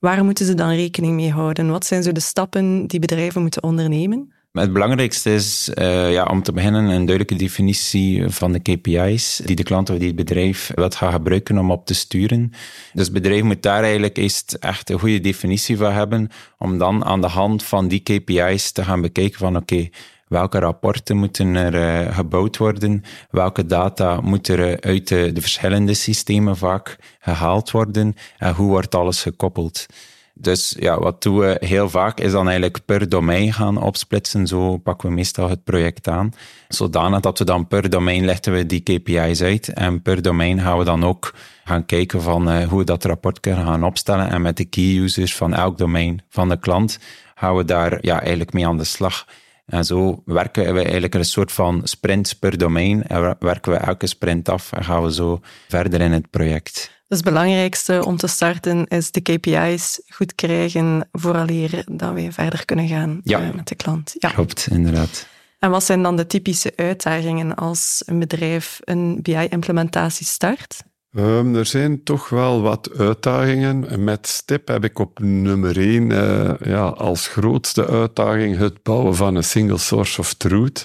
Waar 0.02 0.24
moeten 0.24 0.46
ze 0.46 0.54
dan 0.54 0.70
rekening 0.70 1.14
mee 1.14 1.30
houden? 1.30 1.70
Wat 1.70 1.86
zijn 1.86 2.02
zo 2.02 2.12
de 2.12 2.20
stappen 2.20 2.86
die 2.86 3.00
bedrijven 3.00 3.40
moeten 3.40 3.62
ondernemen? 3.62 4.32
Het 4.52 4.72
belangrijkste 4.72 5.34
is 5.34 5.70
uh, 5.74 6.12
ja, 6.12 6.24
om 6.24 6.42
te 6.42 6.52
beginnen 6.52 6.84
een 6.84 7.06
duidelijke 7.06 7.34
definitie 7.34 8.28
van 8.28 8.52
de 8.52 8.60
KPI's 8.60 9.40
die 9.44 9.56
de 9.56 9.62
klant 9.62 9.90
of 9.90 9.98
die 9.98 10.06
het 10.06 10.16
bedrijf 10.16 10.70
wilt 10.74 10.94
gaan 10.94 11.12
gebruiken 11.12 11.58
om 11.58 11.70
op 11.70 11.86
te 11.86 11.94
sturen. 11.94 12.52
Dus 12.92 13.04
het 13.04 13.12
bedrijf 13.12 13.42
moet 13.42 13.62
daar 13.62 13.82
eigenlijk 13.82 14.16
eerst 14.16 14.52
echt 14.52 14.90
een 14.90 14.98
goede 14.98 15.20
definitie 15.20 15.76
van 15.76 15.92
hebben, 15.92 16.30
om 16.58 16.78
dan 16.78 17.04
aan 17.04 17.20
de 17.20 17.26
hand 17.26 17.62
van 17.62 17.88
die 17.88 18.00
KPI's 18.00 18.72
te 18.72 18.84
gaan 18.84 19.00
bekijken 19.00 19.38
van 19.38 19.56
oké, 19.56 19.88
welke 20.32 20.58
rapporten 20.58 21.16
moeten 21.16 21.54
er 21.54 21.74
uh, 21.74 22.16
gebouwd 22.16 22.56
worden, 22.56 23.04
welke 23.30 23.66
data 23.66 24.20
moet 24.20 24.48
er 24.48 24.80
uit 24.80 25.08
de, 25.08 25.30
de, 25.32 25.40
verschillende 25.40 25.94
systemen 25.94 26.56
vaak 26.56 26.96
gehaald 27.20 27.70
worden 27.70 28.16
en 28.38 28.54
hoe 28.54 28.68
wordt 28.68 28.94
alles 28.94 29.22
gekoppeld. 29.22 29.86
Dus 30.34 30.76
ja, 30.78 30.98
wat 30.98 31.22
doen 31.22 31.38
we 31.38 31.56
heel 31.60 31.90
vaak 31.90 32.20
is 32.20 32.32
dan 32.32 32.44
eigenlijk 32.44 32.84
per 32.84 33.08
domein 33.08 33.52
gaan 33.52 33.82
opsplitsen. 33.82 34.46
Zo 34.46 34.76
pakken 34.76 35.08
we 35.08 35.14
meestal 35.14 35.48
het 35.48 35.64
project 35.64 36.08
aan. 36.08 36.32
Zodanig 36.68 37.20
dat 37.20 37.38
we 37.38 37.44
dan 37.44 37.66
per 37.66 37.90
domein 37.90 38.24
leggen 38.24 38.52
we 38.52 38.66
die 38.66 38.80
KPI's 38.80 39.42
uit. 39.42 39.68
En 39.68 40.02
per 40.02 40.22
domein 40.22 40.60
gaan 40.60 40.78
we 40.78 40.84
dan 40.84 41.04
ook 41.04 41.34
gaan 41.64 41.86
kijken 41.86 42.22
van 42.22 42.52
uh, 42.52 42.68
hoe 42.68 42.78
we 42.78 42.84
dat 42.84 43.04
rapport 43.04 43.40
kunnen 43.40 43.66
gaan 43.66 43.84
opstellen. 43.84 44.30
En 44.30 44.42
met 44.42 44.56
de 44.56 44.64
key 44.64 44.96
users 44.96 45.36
van 45.36 45.54
elk 45.54 45.78
domein 45.78 46.22
van 46.28 46.48
de 46.48 46.58
klant 46.58 46.98
gaan 47.34 47.56
we 47.56 47.64
daar 47.64 47.98
ja, 48.00 48.20
eigenlijk 48.20 48.52
mee 48.52 48.66
aan 48.66 48.78
de 48.78 48.84
slag. 48.84 49.26
En 49.66 49.84
zo 49.84 50.22
werken 50.24 50.74
we 50.74 50.80
eigenlijk 50.82 51.14
een 51.14 51.24
soort 51.24 51.52
van 51.52 51.80
sprint 51.84 52.38
per 52.38 52.58
domein. 52.58 53.06
En 53.06 53.36
werken 53.38 53.72
we 53.72 53.78
elke 53.78 54.06
sprint 54.06 54.48
af 54.48 54.72
en 54.72 54.84
gaan 54.84 55.02
we 55.02 55.12
zo 55.12 55.40
verder 55.68 56.00
in 56.00 56.12
het 56.12 56.30
project. 56.30 56.90
Dus 57.08 57.20
het 57.20 57.30
belangrijkste 57.30 58.04
om 58.04 58.16
te 58.16 58.26
starten 58.26 58.86
is 58.86 59.10
de 59.10 59.20
KPI's 59.20 60.02
goed 60.08 60.34
krijgen 60.34 61.08
vooraleer 61.12 61.84
dat 61.90 62.12
we 62.12 62.32
verder 62.32 62.64
kunnen 62.64 62.88
gaan 62.88 63.20
ja. 63.22 63.40
Eh, 63.40 63.54
met 63.54 63.68
de 63.68 63.74
klant. 63.74 64.14
Ja, 64.18 64.28
klopt, 64.28 64.68
inderdaad. 64.70 65.26
En 65.58 65.70
wat 65.70 65.84
zijn 65.84 66.02
dan 66.02 66.16
de 66.16 66.26
typische 66.26 66.72
uitdagingen 66.76 67.54
als 67.54 68.02
een 68.06 68.18
bedrijf 68.18 68.80
een 68.84 69.18
BI-implementatie 69.22 70.26
start? 70.26 70.82
Um, 71.16 71.54
er 71.54 71.66
zijn 71.66 72.02
toch 72.02 72.28
wel 72.28 72.62
wat 72.62 72.90
uitdagingen. 72.98 74.04
Met 74.04 74.26
STIP 74.26 74.68
heb 74.68 74.84
ik 74.84 74.98
op 74.98 75.18
nummer 75.18 75.78
één 75.78 76.10
uh, 76.10 76.50
ja, 76.64 76.84
als 76.84 77.28
grootste 77.28 77.86
uitdaging 77.86 78.56
het 78.56 78.82
bouwen 78.82 79.14
van 79.14 79.34
een 79.34 79.44
single 79.44 79.78
source 79.78 80.20
of 80.20 80.34
truth. 80.34 80.84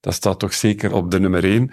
Dat 0.00 0.14
staat 0.14 0.38
toch 0.38 0.54
zeker 0.54 0.92
op 0.92 1.10
de 1.10 1.20
nummer 1.20 1.44
één. 1.44 1.70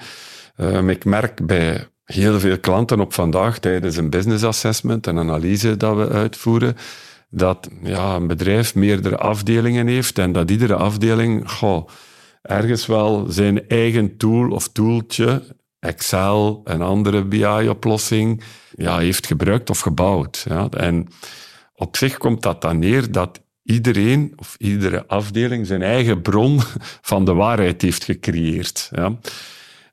Um, 0.58 0.90
ik 0.90 1.06
merk 1.06 1.46
bij 1.46 1.88
heel 2.06 2.40
veel 2.40 2.60
klanten 2.60 3.00
op 3.00 3.14
vandaag 3.14 3.60
tijdens 3.60 3.96
een 3.98 4.10
business 4.10 4.44
assessment, 4.44 5.08
een 5.08 5.20
analyse 5.20 5.78
dat 5.78 5.96
we 5.96 6.10
uitvoeren, 6.10 6.76
dat 7.30 7.70
ja, 7.84 8.16
een 8.16 8.28
bedrijf 8.28 8.76
meerdere 8.76 9.18
afdelingen 9.18 9.88
heeft 9.88 10.18
en 10.18 10.32
dat 10.32 10.52
iedere 10.52 10.76
afdeling 10.76 11.52
goh, 11.52 11.88
ergens 12.42 12.86
wel 12.86 13.26
zijn 13.30 13.68
eigen 13.68 14.18
tool 14.18 14.52
of 14.52 14.68
tooltje 14.68 15.42
Excel, 15.82 16.62
een 16.64 16.82
andere 16.82 17.26
BI-oplossing, 17.26 18.44
ja, 18.76 18.98
heeft 18.98 19.28
gebruikt 19.28 19.70
of 19.70 19.80
gebouwd. 19.80 20.46
Ja. 20.50 20.70
En 20.70 21.08
op 21.76 21.98
zich 21.98 22.18
komt 22.18 22.42
dat 22.42 22.62
dan 22.62 22.80
neer 22.80 23.12
dat 23.12 23.42
iedereen 23.64 24.34
of 24.36 24.56
iedere 24.58 25.08
afdeling 25.08 25.68
zijn 25.68 25.82
eigen 25.82 26.22
bron 26.22 26.60
van 27.12 27.26
de 27.26 27.34
waarheid 27.34 27.82
heeft 27.82 28.04
gecreëerd. 28.04 28.90
Ja. 28.92 29.18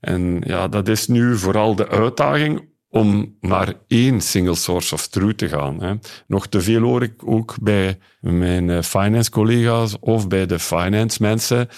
En 0.01 0.41
ja, 0.45 0.69
dat 0.69 0.89
is 0.89 1.07
nu 1.07 1.37
vooral 1.37 1.75
de 1.75 1.89
uitdaging 1.89 2.69
om 2.91 3.37
naar 3.41 3.75
één 3.87 4.21
single 4.21 4.55
source 4.55 4.95
of 4.95 5.07
truth 5.07 5.39
te 5.39 5.49
gaan. 5.49 5.83
Hè. 5.83 5.95
Nog 6.27 6.47
te 6.47 6.61
veel 6.61 6.83
hoor 6.83 7.03
ik 7.03 7.15
ook 7.25 7.55
bij 7.61 7.99
mijn 8.21 8.71
eh, 8.71 8.83
finance 8.83 9.31
collega's 9.31 9.97
of 10.01 10.29
bij 10.29 10.47
de 10.47 10.59
finance 10.59 11.23
mensen 11.23 11.69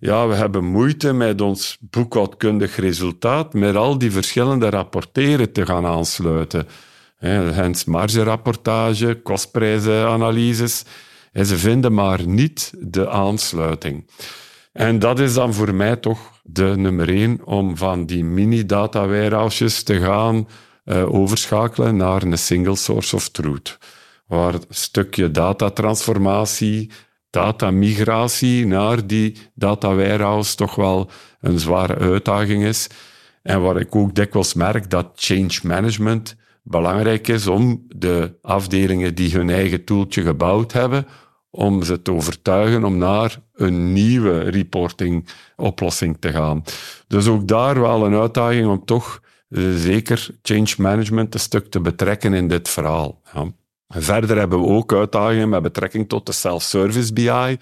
ja, 0.00 0.28
we 0.28 0.34
hebben 0.34 0.64
moeite 0.64 1.12
met 1.12 1.40
ons 1.40 1.78
boekhoudkundig 1.80 2.76
resultaat, 2.76 3.52
met 3.54 3.76
al 3.76 3.98
die 3.98 4.12
verschillende 4.12 4.70
rapporteren 4.70 5.52
te 5.52 5.66
gaan 5.66 5.86
aansluiten. 5.86 6.66
Hens 7.18 7.84
margerapportage, 7.84 9.20
kostprijzenanalyses. 9.22 10.84
En 11.32 11.46
ze 11.46 11.56
vinden 11.56 11.94
maar 11.94 12.26
niet 12.26 12.72
de 12.78 13.08
aansluiting. 13.08 14.06
En 14.72 14.98
dat 14.98 15.18
is 15.18 15.34
dan 15.34 15.54
voor 15.54 15.74
mij 15.74 15.96
toch 15.96 16.40
de 16.42 16.74
nummer 16.76 17.08
één 17.08 17.44
om 17.44 17.76
van 17.76 18.06
die 18.06 18.24
mini-data 18.24 19.06
warehouses 19.06 19.82
te 19.82 20.00
gaan 20.00 20.48
uh, 20.84 21.14
overschakelen 21.14 21.96
naar 21.96 22.22
een 22.22 22.38
single 22.38 22.76
source 22.76 23.16
of 23.16 23.28
truth. 23.28 23.78
Waar 24.26 24.54
een 24.54 24.64
stukje 24.68 25.30
datatransformatie, 25.30 26.90
datamigratie 27.30 28.66
naar 28.66 29.06
die 29.06 29.36
data 29.54 29.94
warehouse 29.94 30.56
toch 30.56 30.74
wel 30.74 31.10
een 31.40 31.58
zware 31.58 31.96
uitdaging 31.96 32.64
is. 32.64 32.88
En 33.42 33.62
waar 33.62 33.76
ik 33.76 33.94
ook 33.94 34.14
dikwijls 34.14 34.54
merk 34.54 34.90
dat 34.90 35.10
change 35.14 35.58
management 35.62 36.36
belangrijk 36.62 37.28
is 37.28 37.46
om 37.46 37.84
de 37.96 38.34
afdelingen 38.42 39.14
die 39.14 39.32
hun 39.32 39.50
eigen 39.50 39.84
toeltje 39.84 40.22
gebouwd 40.22 40.72
hebben, 40.72 41.06
om 41.50 41.82
ze 41.82 42.02
te 42.02 42.12
overtuigen 42.12 42.84
om 42.84 42.98
naar 42.98 43.38
een 43.54 43.92
nieuwe 43.92 44.38
reporting 44.38 45.28
oplossing 45.56 46.16
te 46.20 46.32
gaan. 46.32 46.62
Dus 47.06 47.26
ook 47.26 47.48
daar 47.48 47.80
wel 47.80 48.06
een 48.06 48.14
uitdaging 48.14 48.66
om 48.66 48.84
toch 48.84 49.20
uh, 49.48 49.74
zeker 49.76 50.28
change 50.42 50.74
management 50.76 51.34
een 51.34 51.40
stuk 51.40 51.70
te 51.70 51.80
betrekken 51.80 52.34
in 52.34 52.48
dit 52.48 52.68
verhaal. 52.68 53.20
Ja. 53.34 53.52
Verder 53.92 54.38
hebben 54.38 54.60
we 54.60 54.66
ook 54.66 54.92
uitdagingen 54.92 55.48
met 55.48 55.62
betrekking 55.62 56.08
tot 56.08 56.26
de 56.26 56.32
self-service 56.32 57.12
BI. 57.12 57.58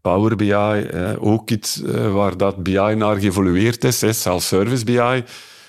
Power 0.00 0.36
BI, 0.36 0.50
eh, 0.52 1.12
ook 1.18 1.50
iets 1.50 1.82
eh, 1.82 2.12
waar 2.12 2.36
dat 2.36 2.62
BI 2.62 2.94
naar 2.94 3.16
geëvolueerd 3.16 3.84
is, 3.84 4.02
is 4.02 4.20
self-service 4.20 4.84
BI. 4.84 5.24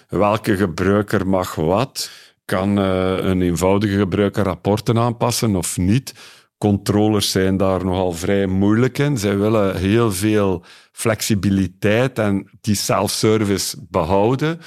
Welke 0.09 0.57
gebruiker 0.57 1.27
mag 1.27 1.55
wat? 1.55 2.11
Kan 2.45 2.79
uh, 2.79 3.17
een 3.17 3.41
eenvoudige 3.41 3.97
gebruiker 3.97 4.43
rapporten 4.43 4.97
aanpassen 4.97 5.55
of 5.55 5.77
niet? 5.77 6.13
Controllers 6.57 7.31
zijn 7.31 7.57
daar 7.57 7.85
nogal 7.85 8.11
vrij 8.11 8.45
moeilijk 8.45 8.97
in. 8.97 9.17
Zij 9.17 9.37
willen 9.37 9.77
heel 9.77 10.11
veel 10.11 10.63
flexibiliteit 10.91 12.19
en 12.19 12.49
die 12.61 12.75
self-service 12.75 13.77
behouden. 13.89 14.59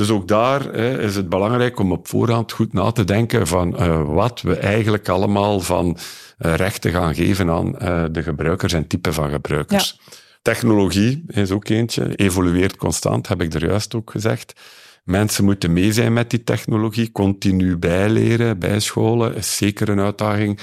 Dus 0.00 0.10
ook 0.10 0.28
daar 0.28 0.64
hè, 0.64 1.02
is 1.02 1.16
het 1.16 1.28
belangrijk 1.28 1.78
om 1.78 1.92
op 1.92 2.08
voorhand 2.08 2.52
goed 2.52 2.72
na 2.72 2.90
te 2.90 3.04
denken 3.04 3.46
van 3.46 3.82
uh, 3.82 4.02
wat 4.14 4.40
we 4.40 4.56
eigenlijk 4.56 5.08
allemaal 5.08 5.60
van 5.60 5.86
uh, 6.38 6.54
rechten 6.54 6.90
gaan 6.90 7.14
geven 7.14 7.50
aan 7.50 7.66
uh, 7.82 8.04
de 8.10 8.22
gebruikers 8.22 8.72
en 8.72 8.86
type 8.86 9.12
van 9.12 9.30
gebruikers. 9.30 9.98
Ja. 10.04 10.12
Technologie 10.42 11.24
is 11.26 11.50
ook 11.50 11.68
eentje, 11.68 12.16
evolueert 12.16 12.76
constant, 12.76 13.28
heb 13.28 13.42
ik 13.42 13.54
er 13.54 13.66
juist 13.66 13.94
ook 13.94 14.10
gezegd. 14.10 14.60
Mensen 15.04 15.44
moeten 15.44 15.72
mee 15.72 15.92
zijn 15.92 16.12
met 16.12 16.30
die 16.30 16.44
technologie, 16.44 17.12
continu 17.12 17.76
bijleren, 17.76 18.58
bijscholen, 18.58 19.36
is 19.36 19.56
zeker 19.56 19.88
een 19.88 20.00
uitdaging. 20.00 20.60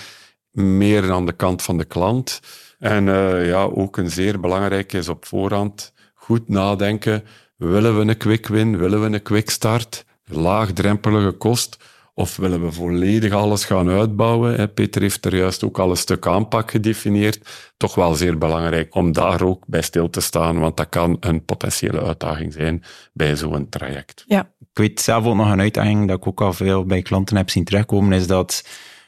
Meer 0.51 1.11
aan 1.11 1.25
de 1.25 1.33
kant 1.33 1.61
van 1.61 1.77
de 1.77 1.85
klant. 1.85 2.39
En 2.79 3.05
ja, 3.45 3.63
ook 3.63 3.97
een 3.97 4.09
zeer 4.09 4.39
belangrijk 4.39 4.93
is 4.93 5.09
op 5.09 5.25
voorhand 5.25 5.93
goed 6.13 6.49
nadenken 6.49 7.23
Willen 7.57 7.97
we 7.97 8.05
een 8.05 8.17
quick 8.17 8.47
win? 8.47 8.77
Willen 8.77 9.01
we 9.01 9.15
een 9.15 9.21
quick 9.21 9.49
start? 9.49 10.05
Laagdrempelige 10.25 11.31
kost? 11.31 11.77
Of 12.13 12.35
willen 12.35 12.63
we 12.63 12.71
volledig 12.71 13.33
alles 13.33 13.65
gaan 13.65 13.89
uitbouwen? 13.89 14.73
Peter 14.73 15.01
heeft 15.01 15.25
er 15.25 15.35
juist 15.35 15.63
ook 15.63 15.79
al 15.79 15.89
een 15.89 15.97
stuk 15.97 16.27
aanpak 16.27 16.71
gedefinieerd. 16.71 17.71
Toch 17.77 17.95
wel 17.95 18.13
zeer 18.13 18.37
belangrijk 18.37 18.95
om 18.95 19.11
daar 19.11 19.41
ook 19.41 19.63
bij 19.67 19.81
stil 19.81 20.09
te 20.09 20.21
staan, 20.21 20.59
want 20.59 20.77
dat 20.77 20.89
kan 20.89 21.17
een 21.19 21.45
potentiële 21.45 22.01
uitdaging 22.01 22.53
zijn 22.53 22.83
bij 23.13 23.35
zo'n 23.35 23.69
traject. 23.69 24.23
Ja. 24.27 24.51
Ik 24.59 24.67
weet 24.73 25.01
zelf 25.01 25.25
ook 25.25 25.35
nog 25.35 25.51
een 25.51 25.59
uitdaging 25.59 26.07
dat 26.07 26.17
ik 26.17 26.27
ook 26.27 26.41
al 26.41 26.53
veel 26.53 26.85
bij 26.85 27.01
klanten 27.01 27.37
heb 27.37 27.49
zien 27.49 27.63
terugkomen, 27.63 28.13
is 28.13 28.27
dat 28.27 28.63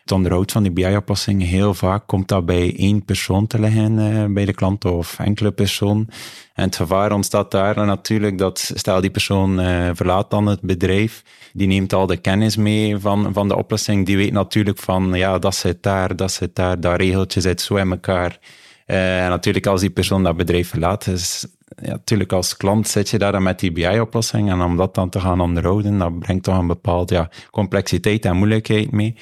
het 0.09 0.17
onderhoud 0.17 0.51
van 0.51 0.63
die 0.63 0.71
BI-oplossing 0.71 1.43
heel 1.43 1.73
vaak 1.73 2.07
komt 2.07 2.27
dat 2.27 2.45
bij 2.45 2.75
één 2.77 3.05
persoon 3.05 3.47
te 3.47 3.59
liggen 3.59 3.97
uh, 3.97 4.25
bij 4.33 4.45
de 4.45 4.53
klant 4.53 4.85
of 4.85 5.19
enkele 5.19 5.51
persoon. 5.51 6.07
En 6.53 6.63
het 6.63 6.75
gevaar 6.75 7.11
ontstaat 7.11 7.51
daar 7.51 7.85
natuurlijk 7.85 8.37
dat, 8.37 8.71
stel 8.75 9.01
die 9.01 9.09
persoon 9.09 9.59
uh, 9.59 9.89
verlaat 9.93 10.29
dan 10.29 10.45
het 10.45 10.61
bedrijf, 10.61 11.23
die 11.53 11.67
neemt 11.67 11.93
al 11.93 12.05
de 12.05 12.17
kennis 12.17 12.55
mee 12.55 12.97
van, 12.97 13.33
van 13.33 13.47
de 13.47 13.55
oplossing, 13.55 14.05
die 14.05 14.17
weet 14.17 14.31
natuurlijk 14.31 14.77
van, 14.77 15.13
ja, 15.13 15.39
dat 15.39 15.55
zit 15.55 15.83
daar, 15.83 16.15
dat 16.15 16.31
zit 16.31 16.55
daar, 16.55 16.79
dat 16.79 16.97
regeltje 16.97 17.41
zit 17.41 17.61
zo 17.61 17.75
in 17.75 17.91
elkaar. 17.91 18.39
Uh, 18.87 19.23
en 19.23 19.29
natuurlijk 19.29 19.67
als 19.67 19.81
die 19.81 19.89
persoon 19.89 20.23
dat 20.23 20.37
bedrijf 20.37 20.69
verlaat, 20.69 21.07
is 21.07 21.47
ja, 21.81 21.89
natuurlijk 21.89 22.31
als 22.31 22.57
klant 22.57 22.87
zit 22.87 23.09
je 23.09 23.17
daar 23.17 23.31
dan 23.31 23.43
met 23.43 23.59
die 23.59 23.71
BI-oplossing 23.71 24.49
en 24.49 24.61
om 24.61 24.77
dat 24.77 24.95
dan 24.95 25.09
te 25.09 25.19
gaan 25.19 25.41
onderhouden, 25.41 25.97
dat 25.97 26.19
brengt 26.19 26.43
toch 26.43 26.57
een 26.57 26.67
bepaalde 26.67 27.15
ja, 27.15 27.29
complexiteit 27.51 28.25
en 28.25 28.37
moeilijkheid 28.37 28.91
mee. 28.91 29.15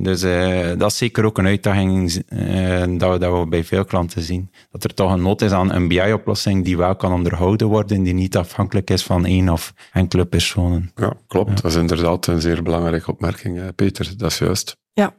Dus 0.00 0.24
uh, 0.24 0.72
dat 0.76 0.90
is 0.90 0.96
zeker 0.96 1.24
ook 1.24 1.38
een 1.38 1.46
uitdaging 1.46 2.22
uh, 2.28 2.98
dat, 2.98 3.12
we, 3.12 3.18
dat 3.18 3.38
we 3.38 3.46
bij 3.48 3.64
veel 3.64 3.84
klanten 3.84 4.22
zien. 4.22 4.50
Dat 4.70 4.84
er 4.84 4.94
toch 4.94 5.12
een 5.12 5.22
nood 5.22 5.42
is 5.42 5.50
aan 5.50 5.72
een 5.72 5.88
BI-oplossing 5.88 6.64
die 6.64 6.76
wel 6.76 6.96
kan 6.96 7.12
onderhouden 7.12 7.66
worden, 7.66 8.02
die 8.02 8.14
niet 8.14 8.36
afhankelijk 8.36 8.90
is 8.90 9.02
van 9.02 9.24
één 9.24 9.48
of 9.48 9.74
enkele 9.92 10.24
personen. 10.24 10.90
Ja, 10.94 11.12
klopt. 11.26 11.48
Ja. 11.48 11.54
Dat 11.54 11.64
is 11.64 11.74
inderdaad 11.74 12.26
een 12.26 12.40
zeer 12.40 12.62
belangrijke 12.62 13.10
opmerking, 13.10 13.74
Peter. 13.74 14.12
Dat 14.16 14.30
is 14.30 14.38
juist. 14.38 14.76
Ja. 14.92 15.14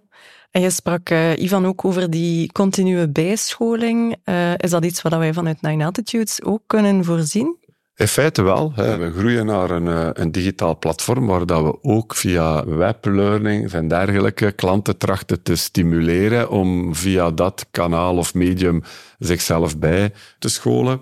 En 0.52 0.62
je 0.62 0.70
sprak, 0.70 1.10
uh, 1.10 1.38
Ivan, 1.38 1.66
ook 1.66 1.86
over 1.86 2.10
die 2.10 2.52
continue 2.52 3.10
bijscholing. 3.10 4.16
is 4.58 4.70
dat 4.70 4.86
iets 4.86 5.02
wat 5.02 5.16
wij 5.16 5.34
vanuit 5.34 5.62
Nine 5.62 5.86
Altitudes 5.86 6.44
ook 6.44 6.62
kunnen 6.68 7.06
voorzien? 7.06 7.58
In 8.00 8.08
feite 8.08 8.42
wel. 8.42 8.72
Hè. 8.76 8.98
We 8.98 9.12
groeien 9.12 9.46
naar 9.46 9.70
een, 9.70 9.88
eh, 9.88 10.10
een 10.14 10.32
digitaal 10.32 10.78
platform 10.78 11.26
waar 11.28 11.46
dat 11.46 11.64
we 11.64 11.78
ook 11.82 12.16
via 12.16 12.66
weblearning 12.66 13.72
en 13.72 13.88
dergelijke 13.88 14.52
klanten 14.52 14.98
trachten 14.98 15.42
te 15.42 15.56
stimuleren 15.56 16.50
om 16.50 16.96
via 16.96 17.32
dat 17.32 17.66
kanaal 17.72 18.18
of 18.18 18.34
medium 18.34 18.84
zichzelf 19.18 19.78
bij 19.78 20.14
te 20.38 20.50
scholen. 20.50 21.02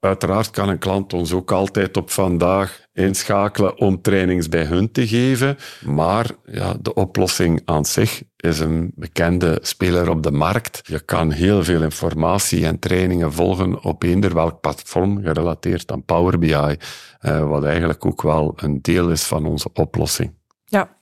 Uiteraard 0.00 0.50
kan 0.50 0.68
een 0.68 0.78
klant 0.78 1.12
ons 1.12 1.32
ook 1.32 1.52
altijd 1.52 1.96
op 1.96 2.10
vandaag 2.10 2.85
inschakelen 2.96 3.78
om 3.78 4.02
trainings 4.02 4.48
bij 4.48 4.64
hun 4.64 4.92
te 4.92 5.06
geven. 5.06 5.56
Maar 5.84 6.30
ja, 6.44 6.76
de 6.80 6.94
oplossing 6.94 7.62
aan 7.64 7.84
zich 7.84 8.22
is 8.36 8.58
een 8.58 8.92
bekende 8.94 9.58
speler 9.62 10.10
op 10.10 10.22
de 10.22 10.30
markt. 10.30 10.80
Je 10.82 11.00
kan 11.00 11.30
heel 11.30 11.64
veel 11.64 11.82
informatie 11.82 12.66
en 12.66 12.78
trainingen 12.78 13.32
volgen 13.32 13.82
op 13.82 14.02
eender 14.02 14.34
welk 14.34 14.60
platform 14.60 15.22
gerelateerd 15.22 15.92
aan 15.92 16.04
Power 16.04 16.38
BI, 16.38 16.76
eh, 17.20 17.48
wat 17.48 17.64
eigenlijk 17.64 18.06
ook 18.06 18.22
wel 18.22 18.52
een 18.56 18.82
deel 18.82 19.10
is 19.10 19.22
van 19.22 19.46
onze 19.46 19.68
oplossing. 19.72 20.34
Ja. 20.64 20.96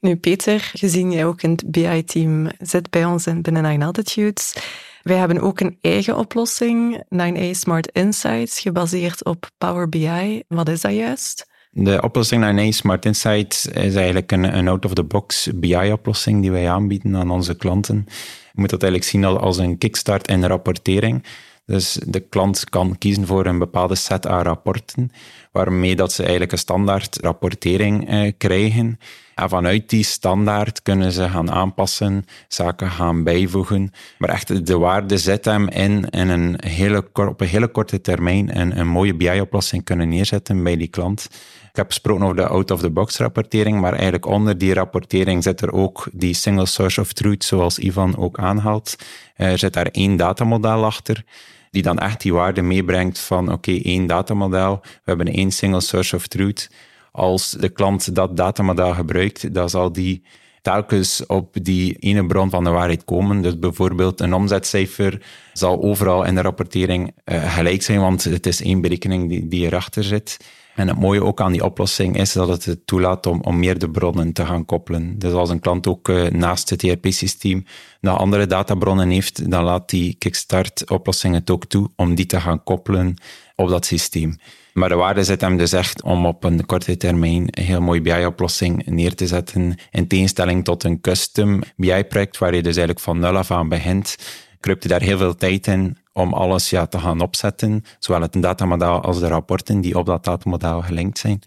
Nu, 0.00 0.16
Peter, 0.16 0.70
gezien 0.72 1.12
jij 1.12 1.24
ook 1.24 1.42
in 1.42 1.50
het 1.50 1.70
BI-team 1.70 2.48
zit 2.58 2.90
bij 2.90 3.04
ons 3.04 3.26
in 3.26 3.42
binnen 3.42 3.62
Nine 3.62 3.84
Altitudes, 3.84 4.54
wij 5.02 5.16
hebben 5.16 5.40
ook 5.40 5.60
een 5.60 5.78
eigen 5.80 6.16
oplossing, 6.16 7.04
9A 7.14 7.50
Smart 7.50 7.90
Insights, 7.92 8.60
gebaseerd 8.60 9.24
op 9.24 9.50
Power 9.58 9.88
BI. 9.88 10.42
Wat 10.48 10.68
is 10.68 10.80
dat 10.80 10.92
juist? 10.92 11.48
De 11.70 12.02
oplossing 12.02 12.44
9A 12.44 12.68
Smart 12.68 13.04
Insights 13.04 13.66
is 13.66 13.94
eigenlijk 13.94 14.32
een, 14.32 14.56
een 14.56 14.68
out-of-the-box 14.68 15.48
BI-oplossing 15.54 16.40
die 16.40 16.50
wij 16.50 16.70
aanbieden 16.70 17.16
aan 17.16 17.30
onze 17.30 17.56
klanten. 17.56 18.06
Je 18.52 18.60
moet 18.60 18.70
dat 18.70 18.82
eigenlijk 18.82 19.12
zien 19.12 19.24
als 19.24 19.58
een 19.58 19.78
kickstart 19.78 20.28
in 20.28 20.44
rapportering. 20.44 21.24
Dus 21.66 21.98
de 22.06 22.20
klant 22.20 22.70
kan 22.70 22.98
kiezen 22.98 23.26
voor 23.26 23.46
een 23.46 23.58
bepaalde 23.58 23.94
set 23.94 24.26
aan 24.26 24.42
rapporten, 24.42 25.10
waarmee 25.52 25.96
dat 25.96 26.12
ze 26.12 26.22
eigenlijk 26.22 26.52
een 26.52 26.58
standaard 26.58 27.18
rapportering 27.20 28.08
eh, 28.08 28.32
krijgen. 28.38 28.98
En 29.34 29.48
vanuit 29.48 29.88
die 29.88 30.04
standaard 30.04 30.82
kunnen 30.82 31.12
ze 31.12 31.28
gaan 31.28 31.50
aanpassen, 31.50 32.24
zaken 32.48 32.90
gaan 32.90 33.24
bijvoegen. 33.24 33.92
Maar 34.18 34.28
echt 34.28 34.66
de 34.66 34.78
waarde 34.78 35.18
zet 35.18 35.44
hem 35.44 35.68
in, 35.68 36.04
in 36.10 36.28
een 36.28 36.56
hele, 36.66 37.08
op 37.12 37.40
een 37.40 37.46
hele 37.46 37.68
korte 37.68 38.00
termijn 38.00 38.50
en 38.50 38.78
een 38.78 38.88
mooie 38.88 39.14
BI-oplossing 39.14 39.84
kunnen 39.84 40.08
neerzetten 40.08 40.62
bij 40.62 40.76
die 40.76 40.88
klant. 40.88 41.28
Ik 41.70 41.76
heb 41.76 41.86
gesproken 41.86 42.24
over 42.24 42.36
de 42.36 42.46
out-of-the-box 42.46 43.16
rapportering, 43.16 43.80
maar 43.80 43.92
eigenlijk 43.92 44.26
onder 44.26 44.58
die 44.58 44.74
rapportering 44.74 45.42
zit 45.42 45.60
er 45.60 45.72
ook 45.72 46.08
die 46.12 46.34
single 46.34 46.66
source 46.66 47.00
of 47.00 47.12
truth, 47.12 47.44
zoals 47.44 47.78
Ivan 47.78 48.16
ook 48.16 48.38
aanhaalt. 48.38 48.96
Er 49.34 49.58
zit 49.58 49.72
daar 49.72 49.86
één 49.86 50.16
datamodel 50.16 50.84
achter 50.84 51.24
die 51.70 51.82
dan 51.82 51.98
echt 51.98 52.20
die 52.20 52.32
waarde 52.32 52.62
meebrengt 52.62 53.18
van 53.18 53.52
oké, 53.52 53.80
één 53.82 54.06
datamodel, 54.06 54.80
we 54.82 54.88
hebben 55.04 55.26
één 55.26 55.50
single 55.50 55.80
source 55.80 56.16
of 56.16 56.26
truth. 56.26 56.70
Als 57.12 57.50
de 57.50 57.68
klant 57.68 58.14
dat 58.14 58.36
datamodel 58.36 58.94
gebruikt, 58.94 59.54
dan 59.54 59.70
zal 59.70 59.92
die 59.92 60.22
telkens 60.62 61.26
op 61.26 61.56
die 61.62 61.96
ene 61.98 62.26
bron 62.26 62.50
van 62.50 62.64
de 62.64 62.70
waarheid 62.70 63.04
komen. 63.04 63.42
Dus 63.42 63.58
bijvoorbeeld 63.58 64.20
een 64.20 64.34
omzetcijfer 64.34 65.22
zal 65.52 65.82
overal 65.82 66.24
in 66.24 66.34
de 66.34 66.40
rapportering 66.40 67.12
uh, 67.24 67.54
gelijk 67.54 67.82
zijn, 67.82 68.00
want 68.00 68.24
het 68.24 68.46
is 68.46 68.62
één 68.62 68.80
berekening 68.80 69.28
die, 69.28 69.48
die 69.48 69.66
erachter 69.66 70.04
zit. 70.04 70.36
En 70.80 70.88
het 70.88 70.98
mooie 70.98 71.24
ook 71.24 71.40
aan 71.40 71.52
die 71.52 71.64
oplossing 71.64 72.16
is 72.16 72.32
dat 72.32 72.48
het 72.48 72.64
het 72.64 72.86
toelaat 72.86 73.26
om, 73.26 73.40
om 73.40 73.58
meerdere 73.58 73.90
bronnen 73.90 74.32
te 74.32 74.46
gaan 74.46 74.64
koppelen. 74.64 75.18
Dus 75.18 75.32
als 75.32 75.50
een 75.50 75.60
klant 75.60 75.86
ook 75.86 76.08
uh, 76.08 76.28
naast 76.28 76.70
het 76.70 76.82
ERP-systeem 76.82 77.64
naar 78.00 78.16
andere 78.16 78.46
databronnen 78.46 79.10
heeft, 79.10 79.50
dan 79.50 79.64
laat 79.64 79.90
die 79.90 80.14
Kickstart-oplossing 80.18 81.34
het 81.34 81.50
ook 81.50 81.64
toe 81.64 81.90
om 81.96 82.14
die 82.14 82.26
te 82.26 82.40
gaan 82.40 82.62
koppelen 82.62 83.14
op 83.56 83.68
dat 83.68 83.86
systeem. 83.86 84.38
Maar 84.72 84.88
de 84.88 84.94
waarde 84.94 85.24
zit 85.24 85.40
hem 85.40 85.56
dus 85.56 85.72
echt 85.72 86.02
om 86.02 86.26
op 86.26 86.44
een 86.44 86.66
korte 86.66 86.96
termijn 86.96 87.42
een 87.50 87.64
heel 87.64 87.80
mooie 87.80 88.00
BI-oplossing 88.00 88.86
neer 88.86 89.14
te 89.14 89.26
zetten. 89.26 89.74
In 89.90 90.06
tegenstelling 90.06 90.64
tot 90.64 90.84
een 90.84 91.00
custom 91.00 91.62
BI-project, 91.76 92.38
waar 92.38 92.54
je 92.54 92.62
dus 92.62 92.76
eigenlijk 92.76 93.00
van 93.00 93.18
nul 93.18 93.36
af 93.36 93.50
aan 93.50 93.68
begint, 93.68 94.16
kruipt 94.60 94.82
je 94.82 94.88
daar 94.88 95.02
heel 95.02 95.18
veel 95.18 95.34
tijd 95.34 95.66
in 95.66 95.96
om 96.12 96.32
alles 96.32 96.70
ja, 96.70 96.86
te 96.86 96.98
gaan 96.98 97.20
opzetten, 97.20 97.84
zowel 97.98 98.20
het 98.20 98.42
datamodel 98.42 99.00
als 99.00 99.18
de 99.18 99.28
rapporten 99.28 99.80
die 99.80 99.98
op 99.98 100.06
dat 100.06 100.24
datamodel 100.24 100.82
gelinkt 100.82 101.18
zijn. 101.18 101.42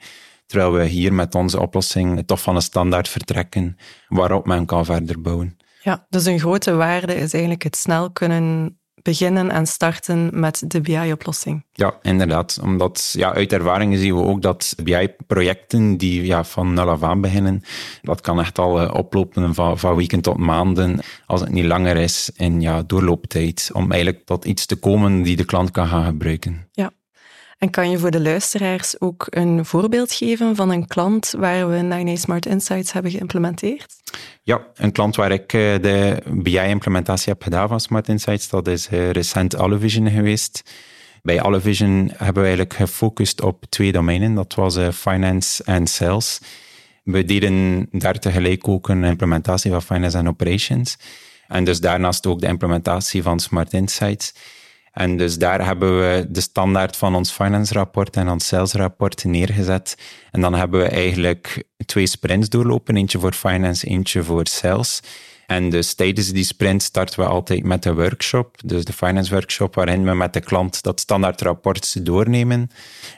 Terwijl 0.46 0.72
we 0.72 0.86
hier 0.86 1.14
met 1.14 1.36
onze 1.36 1.60
oplossing 1.60 2.26
toch 2.26 2.42
van 2.42 2.56
een 2.56 2.62
standaard 2.62 3.10
vertrekken 3.10 3.78
waarop 4.08 4.46
men 4.46 4.66
kan 4.66 4.86
verder 4.86 5.22
bouwen. 5.22 5.58
Ja, 5.82 6.06
dus 6.10 6.26
een 6.26 6.40
grote 6.40 6.76
waarde 6.76 7.16
is 7.16 7.34
eigenlijk 7.34 7.64
het 7.64 7.76
snel 7.76 8.12
kunnen 8.12 8.78
beginnen 9.04 9.52
en 9.52 9.68
starten 9.68 10.30
met 10.40 10.64
de 10.68 10.82
BI-oplossing. 10.82 11.66
Ja, 11.74 11.98
inderdaad. 12.02 12.60
Omdat 12.64 13.14
ja, 13.18 13.34
uit 13.34 13.54
ervaring 13.54 13.98
zien 13.98 14.16
we 14.16 14.22
ook 14.22 14.42
dat 14.42 14.76
BI-projecten 14.84 15.98
die 15.98 16.26
ja, 16.26 16.44
van 16.44 16.74
nul 16.74 16.90
af 16.90 17.04
aan 17.04 17.22
beginnen, 17.22 17.62
dat 18.02 18.22
kan 18.22 18.40
echt 18.40 18.60
al 18.60 18.82
uh, 18.82 18.94
oplopen 18.94 19.54
van, 19.54 19.80
van 19.80 19.96
weken 19.96 20.22
tot 20.22 20.38
maanden, 20.38 21.00
als 21.26 21.42
het 21.42 21.50
niet 21.50 21.66
langer 21.66 21.96
is 21.96 22.32
in 22.36 22.62
ja, 22.62 22.84
doorlooptijd, 22.84 23.70
om 23.74 23.92
eigenlijk 23.92 24.26
tot 24.26 24.46
iets 24.46 24.66
te 24.66 24.76
komen 24.76 25.22
die 25.22 25.36
de 25.36 25.46
klant 25.46 25.72
kan 25.72 25.88
gaan 25.88 26.06
gebruiken. 26.06 26.68
Ja. 26.72 26.92
En 27.64 27.70
kan 27.70 27.90
je 27.90 27.98
voor 27.98 28.12
de 28.12 28.22
luisteraars 28.22 29.02
ook 29.02 29.28
een 29.30 29.66
voorbeeld 29.66 30.14
geven 30.14 30.56
van 30.56 30.72
een 30.72 30.88
klant 30.88 31.34
waar 31.38 31.70
we 31.70 31.78
9 31.78 32.18
Smart 32.18 32.46
Insights 32.46 32.92
hebben 32.92 33.12
geïmplementeerd? 33.12 33.94
Ja, 34.42 34.68
een 34.76 34.92
klant 34.92 35.16
waar 35.16 35.32
ik 35.32 35.54
eh, 35.54 35.62
de 35.82 36.18
BI-implementatie 36.32 37.32
heb 37.32 37.44
gedaan 37.44 37.68
van 37.68 37.80
Smart 37.80 38.08
Insights, 38.08 38.50
dat 38.50 38.68
is 38.68 38.88
eh, 38.88 39.10
recent 39.10 39.56
Allevision 39.56 40.10
geweest. 40.10 40.64
Bij 41.22 41.42
Allevision 41.42 42.12
hebben 42.14 42.34
we 42.34 42.48
eigenlijk 42.48 42.74
gefocust 42.74 43.42
op 43.42 43.66
twee 43.70 43.92
domeinen. 43.92 44.34
Dat 44.34 44.54
was 44.54 44.76
eh, 44.76 44.90
finance 44.92 45.64
en 45.64 45.88
sales. 45.88 46.40
We 47.04 47.26
deden 47.26 47.88
daar 47.92 48.20
tegelijk 48.20 48.68
ook 48.68 48.90
een 48.90 49.04
implementatie 49.04 49.72
van 49.72 49.82
finance 49.82 50.18
en 50.18 50.28
operations. 50.28 50.98
En 51.48 51.64
dus 51.64 51.80
daarnaast 51.80 52.26
ook 52.26 52.40
de 52.40 52.48
implementatie 52.48 53.24
van 53.24 53.40
Smart 53.40 53.74
Insights. 53.74 54.34
En 54.94 55.18
dus 55.18 55.38
daar 55.38 55.66
hebben 55.66 56.00
we 56.00 56.26
de 56.30 56.42
standaard 56.42 56.98
van 56.98 57.16
ons 57.16 57.32
finance 57.32 57.74
rapport 57.74 58.16
en 58.16 58.30
ons 58.30 58.48
sales 58.48 58.74
rapport 58.74 59.24
neergezet. 59.24 59.98
En 60.32 60.42
dan 60.42 60.54
hebben 60.54 60.82
we 60.82 60.88
eigenlijk 60.88 61.64
twee 61.86 62.08
sprints 62.08 62.50
doorlopen, 62.50 62.98
eentje 62.98 63.20
voor 63.20 63.34
finance, 63.34 63.88
eentje 63.88 64.24
voor 64.24 64.48
sales. 64.48 65.02
En 65.48 65.70
dus 65.70 65.94
tijdens 65.94 66.32
die 66.32 66.44
sprint 66.44 66.84
starten 66.84 67.20
we 67.20 67.26
altijd 67.26 67.64
met 67.64 67.84
de 67.84 67.94
workshop, 67.94 68.56
dus 68.66 68.86
de 68.86 68.94
finance 68.94 69.34
workshop, 69.34 69.76
waarin 69.76 70.06
we 70.06 70.14
met 70.14 70.34
de 70.34 70.40
klant 70.40 70.84
dat 70.84 71.00
standaard 71.00 71.42
rapport 71.42 72.06
doornemen. 72.06 72.70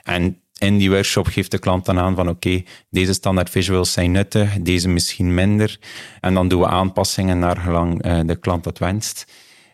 En 0.02 0.40
in 0.58 0.78
die 0.78 0.90
workshop 0.90 1.26
geeft 1.26 1.50
de 1.50 1.58
klant 1.58 1.84
dan 1.84 1.98
aan 1.98 2.14
van 2.14 2.28
oké, 2.28 2.62
deze 2.90 3.12
standaard 3.12 3.50
visuals 3.50 3.92
zijn 3.92 4.10
nuttig, 4.10 4.60
deze 4.60 4.88
misschien 4.88 5.34
minder. 5.34 5.78
En 6.20 6.34
dan 6.34 6.48
doen 6.48 6.60
we 6.60 6.66
aanpassingen 6.66 7.38
naar 7.38 7.56
gelang 7.56 8.06
uh, 8.06 8.20
de 8.24 8.36
klant 8.36 8.64
dat 8.64 8.78
wenst. 8.78 9.24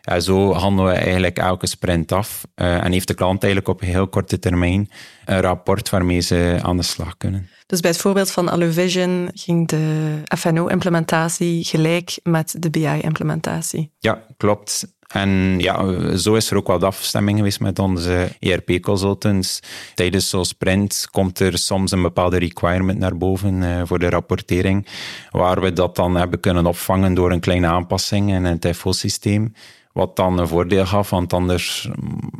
Ja, 0.05 0.19
zo 0.19 0.53
handelen 0.53 0.91
we 0.93 0.97
eigenlijk 0.97 1.37
elke 1.37 1.67
sprint 1.67 2.11
af 2.11 2.43
en 2.55 2.91
heeft 2.91 3.07
de 3.07 3.13
klant 3.13 3.43
eigenlijk 3.43 3.73
op 3.73 3.81
een 3.81 3.87
heel 3.87 4.07
korte 4.07 4.39
termijn 4.39 4.89
een 5.25 5.41
rapport 5.41 5.89
waarmee 5.89 6.19
ze 6.19 6.59
aan 6.61 6.77
de 6.77 6.83
slag 6.83 7.17
kunnen. 7.17 7.49
Dus 7.65 7.79
bij 7.79 7.91
het 7.91 7.99
voorbeeld 7.99 8.31
van 8.31 8.49
Aluvision 8.49 9.29
ging 9.33 9.67
de 9.67 10.15
FNO-implementatie 10.37 11.63
gelijk 11.63 12.19
met 12.23 12.55
de 12.59 12.69
BI-implementatie. 12.69 13.91
Ja, 13.99 14.25
klopt. 14.37 14.93
En 15.07 15.59
ja, 15.59 16.17
zo 16.17 16.33
is 16.33 16.51
er 16.51 16.57
ook 16.57 16.67
wat 16.67 16.83
afstemming 16.83 17.37
geweest 17.37 17.59
met 17.59 17.79
onze 17.79 18.29
ERP-consultants. 18.39 19.59
Tijdens 19.93 20.29
zo'n 20.29 20.45
sprint 20.45 21.07
komt 21.11 21.39
er 21.39 21.57
soms 21.57 21.91
een 21.91 22.01
bepaalde 22.01 22.37
requirement 22.37 22.99
naar 22.99 23.17
boven 23.17 23.61
uh, 23.61 23.81
voor 23.85 23.99
de 23.99 24.09
rapportering, 24.09 24.87
waar 25.29 25.61
we 25.61 25.73
dat 25.73 25.95
dan 25.95 26.15
hebben 26.15 26.39
kunnen 26.39 26.65
opvangen 26.65 27.13
door 27.13 27.31
een 27.31 27.39
kleine 27.39 27.67
aanpassing 27.67 28.33
in 28.33 28.43
het 28.43 28.67
FO-systeem. 28.75 29.53
Wat 29.93 30.15
dan 30.15 30.39
een 30.39 30.47
voordeel 30.47 30.85
gaf, 30.85 31.09
want 31.09 31.33
anders 31.33 31.89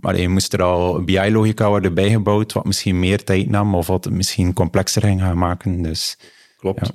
allee, 0.02 0.30
moest 0.30 0.54
er 0.54 0.62
al 0.62 1.04
BI-logica 1.04 1.68
worden 1.68 1.94
bijgebouwd, 1.94 2.54
wat 2.54 2.66
misschien 2.66 3.00
meer 3.00 3.24
tijd 3.24 3.50
nam 3.50 3.76
of 3.76 3.88
wat 3.88 4.04
het 4.04 4.14
misschien 4.14 4.54
complexer 4.54 5.02
ging 5.02 5.22
gaan 5.22 5.38
maken. 5.38 5.82
Dus, 5.82 6.18
Klopt. 6.58 6.92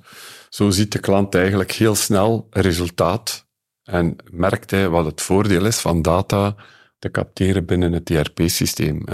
Zo 0.48 0.70
ziet 0.70 0.92
de 0.92 0.98
klant 0.98 1.34
eigenlijk 1.34 1.72
heel 1.72 1.94
snel 1.94 2.46
resultaat 2.50 3.46
en 3.84 4.16
merkt 4.30 4.70
hij 4.70 4.88
wat 4.88 5.04
het 5.04 5.20
voordeel 5.20 5.64
is 5.64 5.78
van 5.78 6.02
data 6.02 6.54
te 6.98 7.10
capteren 7.10 7.64
binnen 7.64 7.92
het 7.92 8.10
ERP-systeem. 8.10 9.04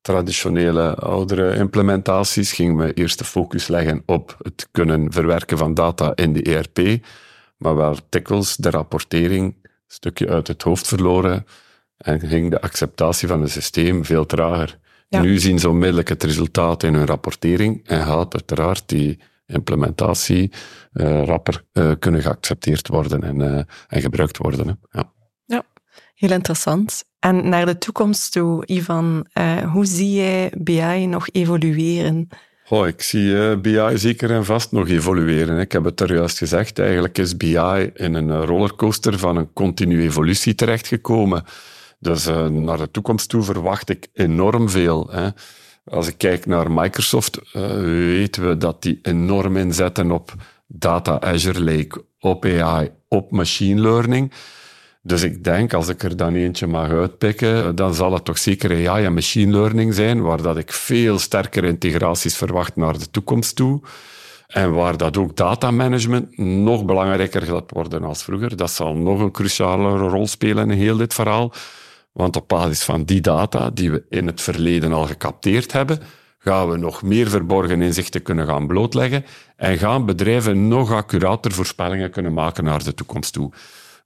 Traditionele, 0.00 0.94
oudere 0.94 1.54
implementaties 1.56 2.52
gingen 2.52 2.76
we 2.76 2.92
eerst 2.92 3.18
de 3.18 3.24
focus 3.24 3.68
leggen 3.68 4.02
op 4.06 4.36
het 4.42 4.68
kunnen 4.70 5.12
verwerken 5.12 5.58
van 5.58 5.74
data 5.74 6.12
in 6.14 6.32
de 6.32 6.42
ERP, 6.42 7.04
maar 7.56 7.74
waar 7.74 7.96
dikwijls 8.08 8.56
de 8.56 8.70
rapportering 8.70 9.54
stukje 9.88 10.28
uit 10.28 10.46
het 10.46 10.62
hoofd 10.62 10.86
verloren 10.86 11.46
en 11.96 12.20
ging 12.20 12.50
de 12.50 12.60
acceptatie 12.60 13.28
van 13.28 13.42
het 13.42 13.50
systeem 13.50 14.04
veel 14.04 14.26
trager. 14.26 14.78
Nu 15.08 15.38
zien 15.38 15.58
ze 15.58 15.68
onmiddellijk 15.68 16.08
het 16.08 16.22
resultaat 16.22 16.82
in 16.82 16.94
hun 16.94 17.06
rapportering 17.06 17.86
en 17.86 18.04
gaat 18.04 18.34
uiteraard 18.34 18.88
die 18.88 19.18
implementatie 19.46 20.52
uh, 20.92 21.24
rapper 21.24 21.64
uh, 21.72 21.92
kunnen 21.98 22.22
geaccepteerd 22.22 22.88
worden 22.88 23.22
en, 23.22 23.40
uh, 23.40 23.62
en 23.88 24.00
gebruikt 24.00 24.36
worden. 24.36 24.68
Hè. 24.68 24.98
Ja. 24.98 25.12
ja, 25.44 25.62
heel 26.14 26.30
interessant. 26.30 27.04
En 27.18 27.48
naar 27.48 27.66
de 27.66 27.78
toekomst 27.78 28.32
toe, 28.32 28.66
Ivan, 28.66 29.26
hoe 29.72 29.84
zie 29.84 30.12
jij 30.12 30.52
BI 30.58 31.06
nog 31.06 31.28
evolueren? 31.28 32.28
Oh, 32.70 32.86
ik 32.86 33.02
zie 33.02 33.56
BI 33.56 33.92
zeker 33.94 34.30
en 34.30 34.44
vast 34.44 34.72
nog 34.72 34.88
evolueren. 34.88 35.58
Ik 35.58 35.72
heb 35.72 35.84
het 35.84 36.00
er 36.00 36.14
juist 36.14 36.38
gezegd, 36.38 36.78
eigenlijk 36.78 37.18
is 37.18 37.36
BI 37.36 37.90
in 37.94 38.14
een 38.14 38.44
rollercoaster 38.44 39.18
van 39.18 39.36
een 39.36 39.52
continue 39.52 40.02
evolutie 40.02 40.54
terechtgekomen. 40.54 41.44
Dus 41.98 42.26
naar 42.50 42.78
de 42.78 42.90
toekomst 42.90 43.28
toe 43.28 43.42
verwacht 43.42 43.88
ik 43.88 44.06
enorm 44.12 44.68
veel. 44.68 45.08
Hè. 45.10 45.28
Als 45.84 46.08
ik 46.08 46.18
kijk 46.18 46.46
naar 46.46 46.70
Microsoft, 46.70 47.40
weten 47.52 48.48
we 48.48 48.56
dat 48.56 48.82
die 48.82 48.98
enorm 49.02 49.56
inzetten 49.56 50.10
op 50.10 50.34
data 50.66 51.20
Azure 51.20 51.64
Lake, 51.64 52.04
op 52.20 52.44
AI, 52.44 52.90
op 53.08 53.30
machine 53.30 53.80
learning. 53.80 54.32
Dus 55.08 55.22
ik 55.22 55.44
denk, 55.44 55.72
als 55.72 55.88
ik 55.88 56.02
er 56.02 56.16
dan 56.16 56.34
eentje 56.34 56.66
mag 56.66 56.90
uitpikken, 56.90 57.76
dan 57.76 57.94
zal 57.94 58.12
het 58.12 58.24
toch 58.24 58.38
zeker 58.38 58.88
AI 58.88 59.04
en 59.04 59.14
machine 59.14 59.52
learning 59.52 59.94
zijn, 59.94 60.22
waar 60.22 60.42
dat 60.42 60.56
ik 60.56 60.72
veel 60.72 61.18
sterkere 61.18 61.66
integraties 61.66 62.36
verwacht 62.36 62.76
naar 62.76 62.98
de 62.98 63.10
toekomst 63.10 63.56
toe. 63.56 63.80
En 64.46 64.72
waar 64.72 64.96
dat 64.96 65.16
ook 65.16 65.36
data 65.36 65.70
management 65.70 66.38
nog 66.38 66.84
belangrijker 66.84 67.42
gaat 67.42 67.70
worden 67.70 68.04
als 68.04 68.22
vroeger. 68.22 68.56
Dat 68.56 68.70
zal 68.70 68.94
nog 68.94 69.20
een 69.20 69.30
cruciale 69.30 70.08
rol 70.08 70.26
spelen 70.26 70.70
in 70.70 70.78
heel 70.78 70.96
dit 70.96 71.14
verhaal. 71.14 71.52
Want 72.12 72.36
op 72.36 72.48
basis 72.48 72.82
van 72.82 73.04
die 73.04 73.20
data 73.20 73.70
die 73.70 73.90
we 73.90 74.04
in 74.08 74.26
het 74.26 74.40
verleden 74.40 74.92
al 74.92 75.06
gecapteerd 75.06 75.72
hebben, 75.72 76.00
gaan 76.38 76.70
we 76.70 76.76
nog 76.76 77.02
meer 77.02 77.28
verborgen 77.28 77.82
inzichten 77.82 78.22
kunnen 78.22 78.46
gaan 78.46 78.66
blootleggen 78.66 79.24
en 79.56 79.78
gaan 79.78 80.06
bedrijven 80.06 80.68
nog 80.68 80.92
accurater 80.92 81.52
voorspellingen 81.52 82.10
kunnen 82.10 82.32
maken 82.32 82.64
naar 82.64 82.84
de 82.84 82.94
toekomst 82.94 83.32
toe. 83.32 83.52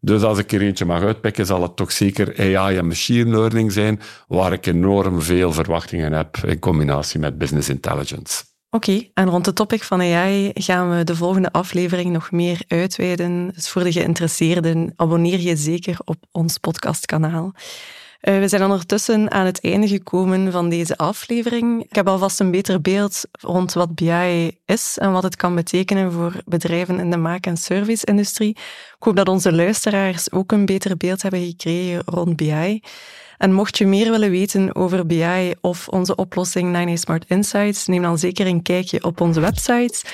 Dus 0.05 0.23
als 0.23 0.39
ik 0.39 0.53
er 0.53 0.61
eentje 0.61 0.85
mag 0.85 1.03
uitpikken, 1.03 1.47
zal 1.47 1.63
het 1.63 1.77
toch 1.77 1.93
zeker 1.93 2.57
AI 2.57 2.77
en 2.77 2.87
machine 2.87 3.31
learning 3.31 3.73
zijn, 3.73 4.01
waar 4.29 4.53
ik 4.53 4.67
enorm 4.67 5.23
veel 5.23 5.53
verwachtingen 5.53 6.13
heb 6.13 6.37
in 6.37 6.59
combinatie 6.59 7.21
met 7.21 7.39
business 7.39 7.69
intelligence. 7.69 8.45
Oké, 8.71 9.03
en 9.15 9.29
rond 9.29 9.45
de 9.45 9.53
topic 9.53 9.83
van 9.83 10.01
AI 10.01 10.51
gaan 10.55 10.97
we 10.97 11.05
de 11.05 11.17
volgende 11.17 11.53
aflevering 11.53 12.13
nog 12.13 12.31
meer 12.31 12.63
uitweiden. 12.69 13.51
Dus 13.55 13.69
voor 13.69 13.83
de 13.83 13.93
geïnteresseerden, 13.93 14.93
abonneer 14.97 15.41
je 15.41 15.57
zeker 15.57 15.97
op 16.05 16.17
ons 16.33 16.59
podcastkanaal. 16.59 17.53
Uh, 18.23 18.39
we 18.39 18.49
zijn 18.49 18.63
ondertussen 18.63 19.31
aan 19.31 19.47
het 19.47 19.61
einde 19.61 19.89
gekomen 19.89 20.53
van 20.53 20.69
deze 20.69 20.97
aflevering. 20.97 21.85
Ik 21.85 21.95
heb 21.95 22.09
alvast 22.09 22.41
een 22.41 22.51
beter 22.51 22.81
beeld 22.81 23.25
rond 23.41 23.73
wat 23.73 23.95
BI 23.95 24.59
is 24.65 24.99
en 24.99 25.13
wat 25.13 25.23
het 25.23 25.37
kan 25.37 25.55
betekenen 25.55 26.13
voor 26.13 26.33
bedrijven 26.45 27.01
in 27.01 27.11
de 27.11 27.17
maak- 27.17 27.47
en 27.47 27.57
service-industrie. 27.57 28.51
Ik 28.51 28.97
hoop 28.99 29.17
dat 29.17 29.29
onze 29.29 29.53
luisteraars 29.53 30.33
ook 30.33 30.53
een 30.53 30.67
beter 30.67 30.97
beeld 30.97 31.23
hebben 31.23 31.47
gekregen 31.47 32.03
rond 32.05 32.37
BI. 32.37 32.81
En 33.39 33.53
mocht 33.53 33.79
je 33.79 33.87
meer 33.87 34.11
willen 34.11 34.31
weten 34.31 34.75
over 34.75 35.07
BI 35.07 35.55
of 35.61 35.89
onze 35.89 36.15
oplossing 36.15 36.73
9 36.73 36.99
Smart 36.99 37.25
Insights, 37.29 37.87
neem 37.87 38.03
dan 38.03 38.19
zeker 38.19 38.47
een 38.47 38.63
kijkje 38.63 39.05
op 39.05 39.21
onze 39.21 39.41
website 39.41 40.05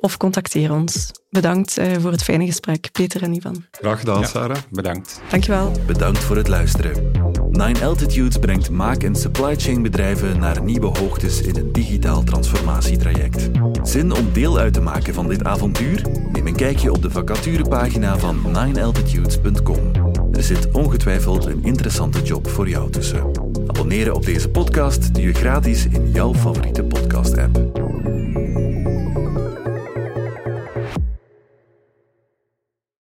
of 0.00 0.16
contacteer 0.16 0.72
ons. 0.72 1.10
Bedankt 1.30 1.78
uh, 1.78 1.86
voor 2.00 2.10
het 2.10 2.22
fijne 2.22 2.46
gesprek, 2.46 2.88
Peter 2.92 3.22
en 3.22 3.34
Ivan. 3.34 3.64
Graag 3.70 3.98
gedaan, 3.98 4.20
ja, 4.20 4.26
Sarah. 4.26 4.56
Bedankt. 4.70 5.20
Dankjewel. 5.30 5.72
Bedankt 5.86 6.18
voor 6.18 6.36
het 6.36 6.48
luisteren. 6.48 7.10
Nine 7.50 7.84
Altitudes 7.84 8.38
brengt 8.38 8.70
maak- 8.70 9.02
en 9.02 9.16
supply 9.16 9.56
chain 9.56 9.82
bedrijven 9.82 10.38
naar 10.38 10.62
nieuwe 10.62 10.98
hoogtes 10.98 11.40
in 11.40 11.56
een 11.56 11.72
digitaal 11.72 12.24
transformatietraject. 12.24 13.48
Zin 13.82 14.12
om 14.12 14.32
deel 14.32 14.58
uit 14.58 14.72
te 14.72 14.80
maken 14.80 15.14
van 15.14 15.28
dit 15.28 15.44
avontuur? 15.44 16.02
Neem 16.32 16.46
een 16.46 16.56
kijkje 16.56 16.92
op 16.92 17.02
de 17.02 17.10
vacaturepagina 17.10 18.18
van 18.18 18.42
ninealtitudes.com. 18.52 19.90
Er 20.32 20.42
zit 20.42 20.68
ongetwijfeld 20.72 21.44
een 21.44 21.64
interessante 21.64 22.22
job 22.22 22.48
voor 22.48 22.68
jou 22.68 22.90
tussen. 22.90 23.30
Abonneren 23.66 24.14
op 24.14 24.24
deze 24.24 24.48
podcast 24.48 25.14
doe 25.14 25.22
je 25.22 25.34
gratis 25.34 25.86
in 25.86 26.10
jouw 26.10 26.34
favoriete 26.34 26.84
podcast-app. 26.84 27.77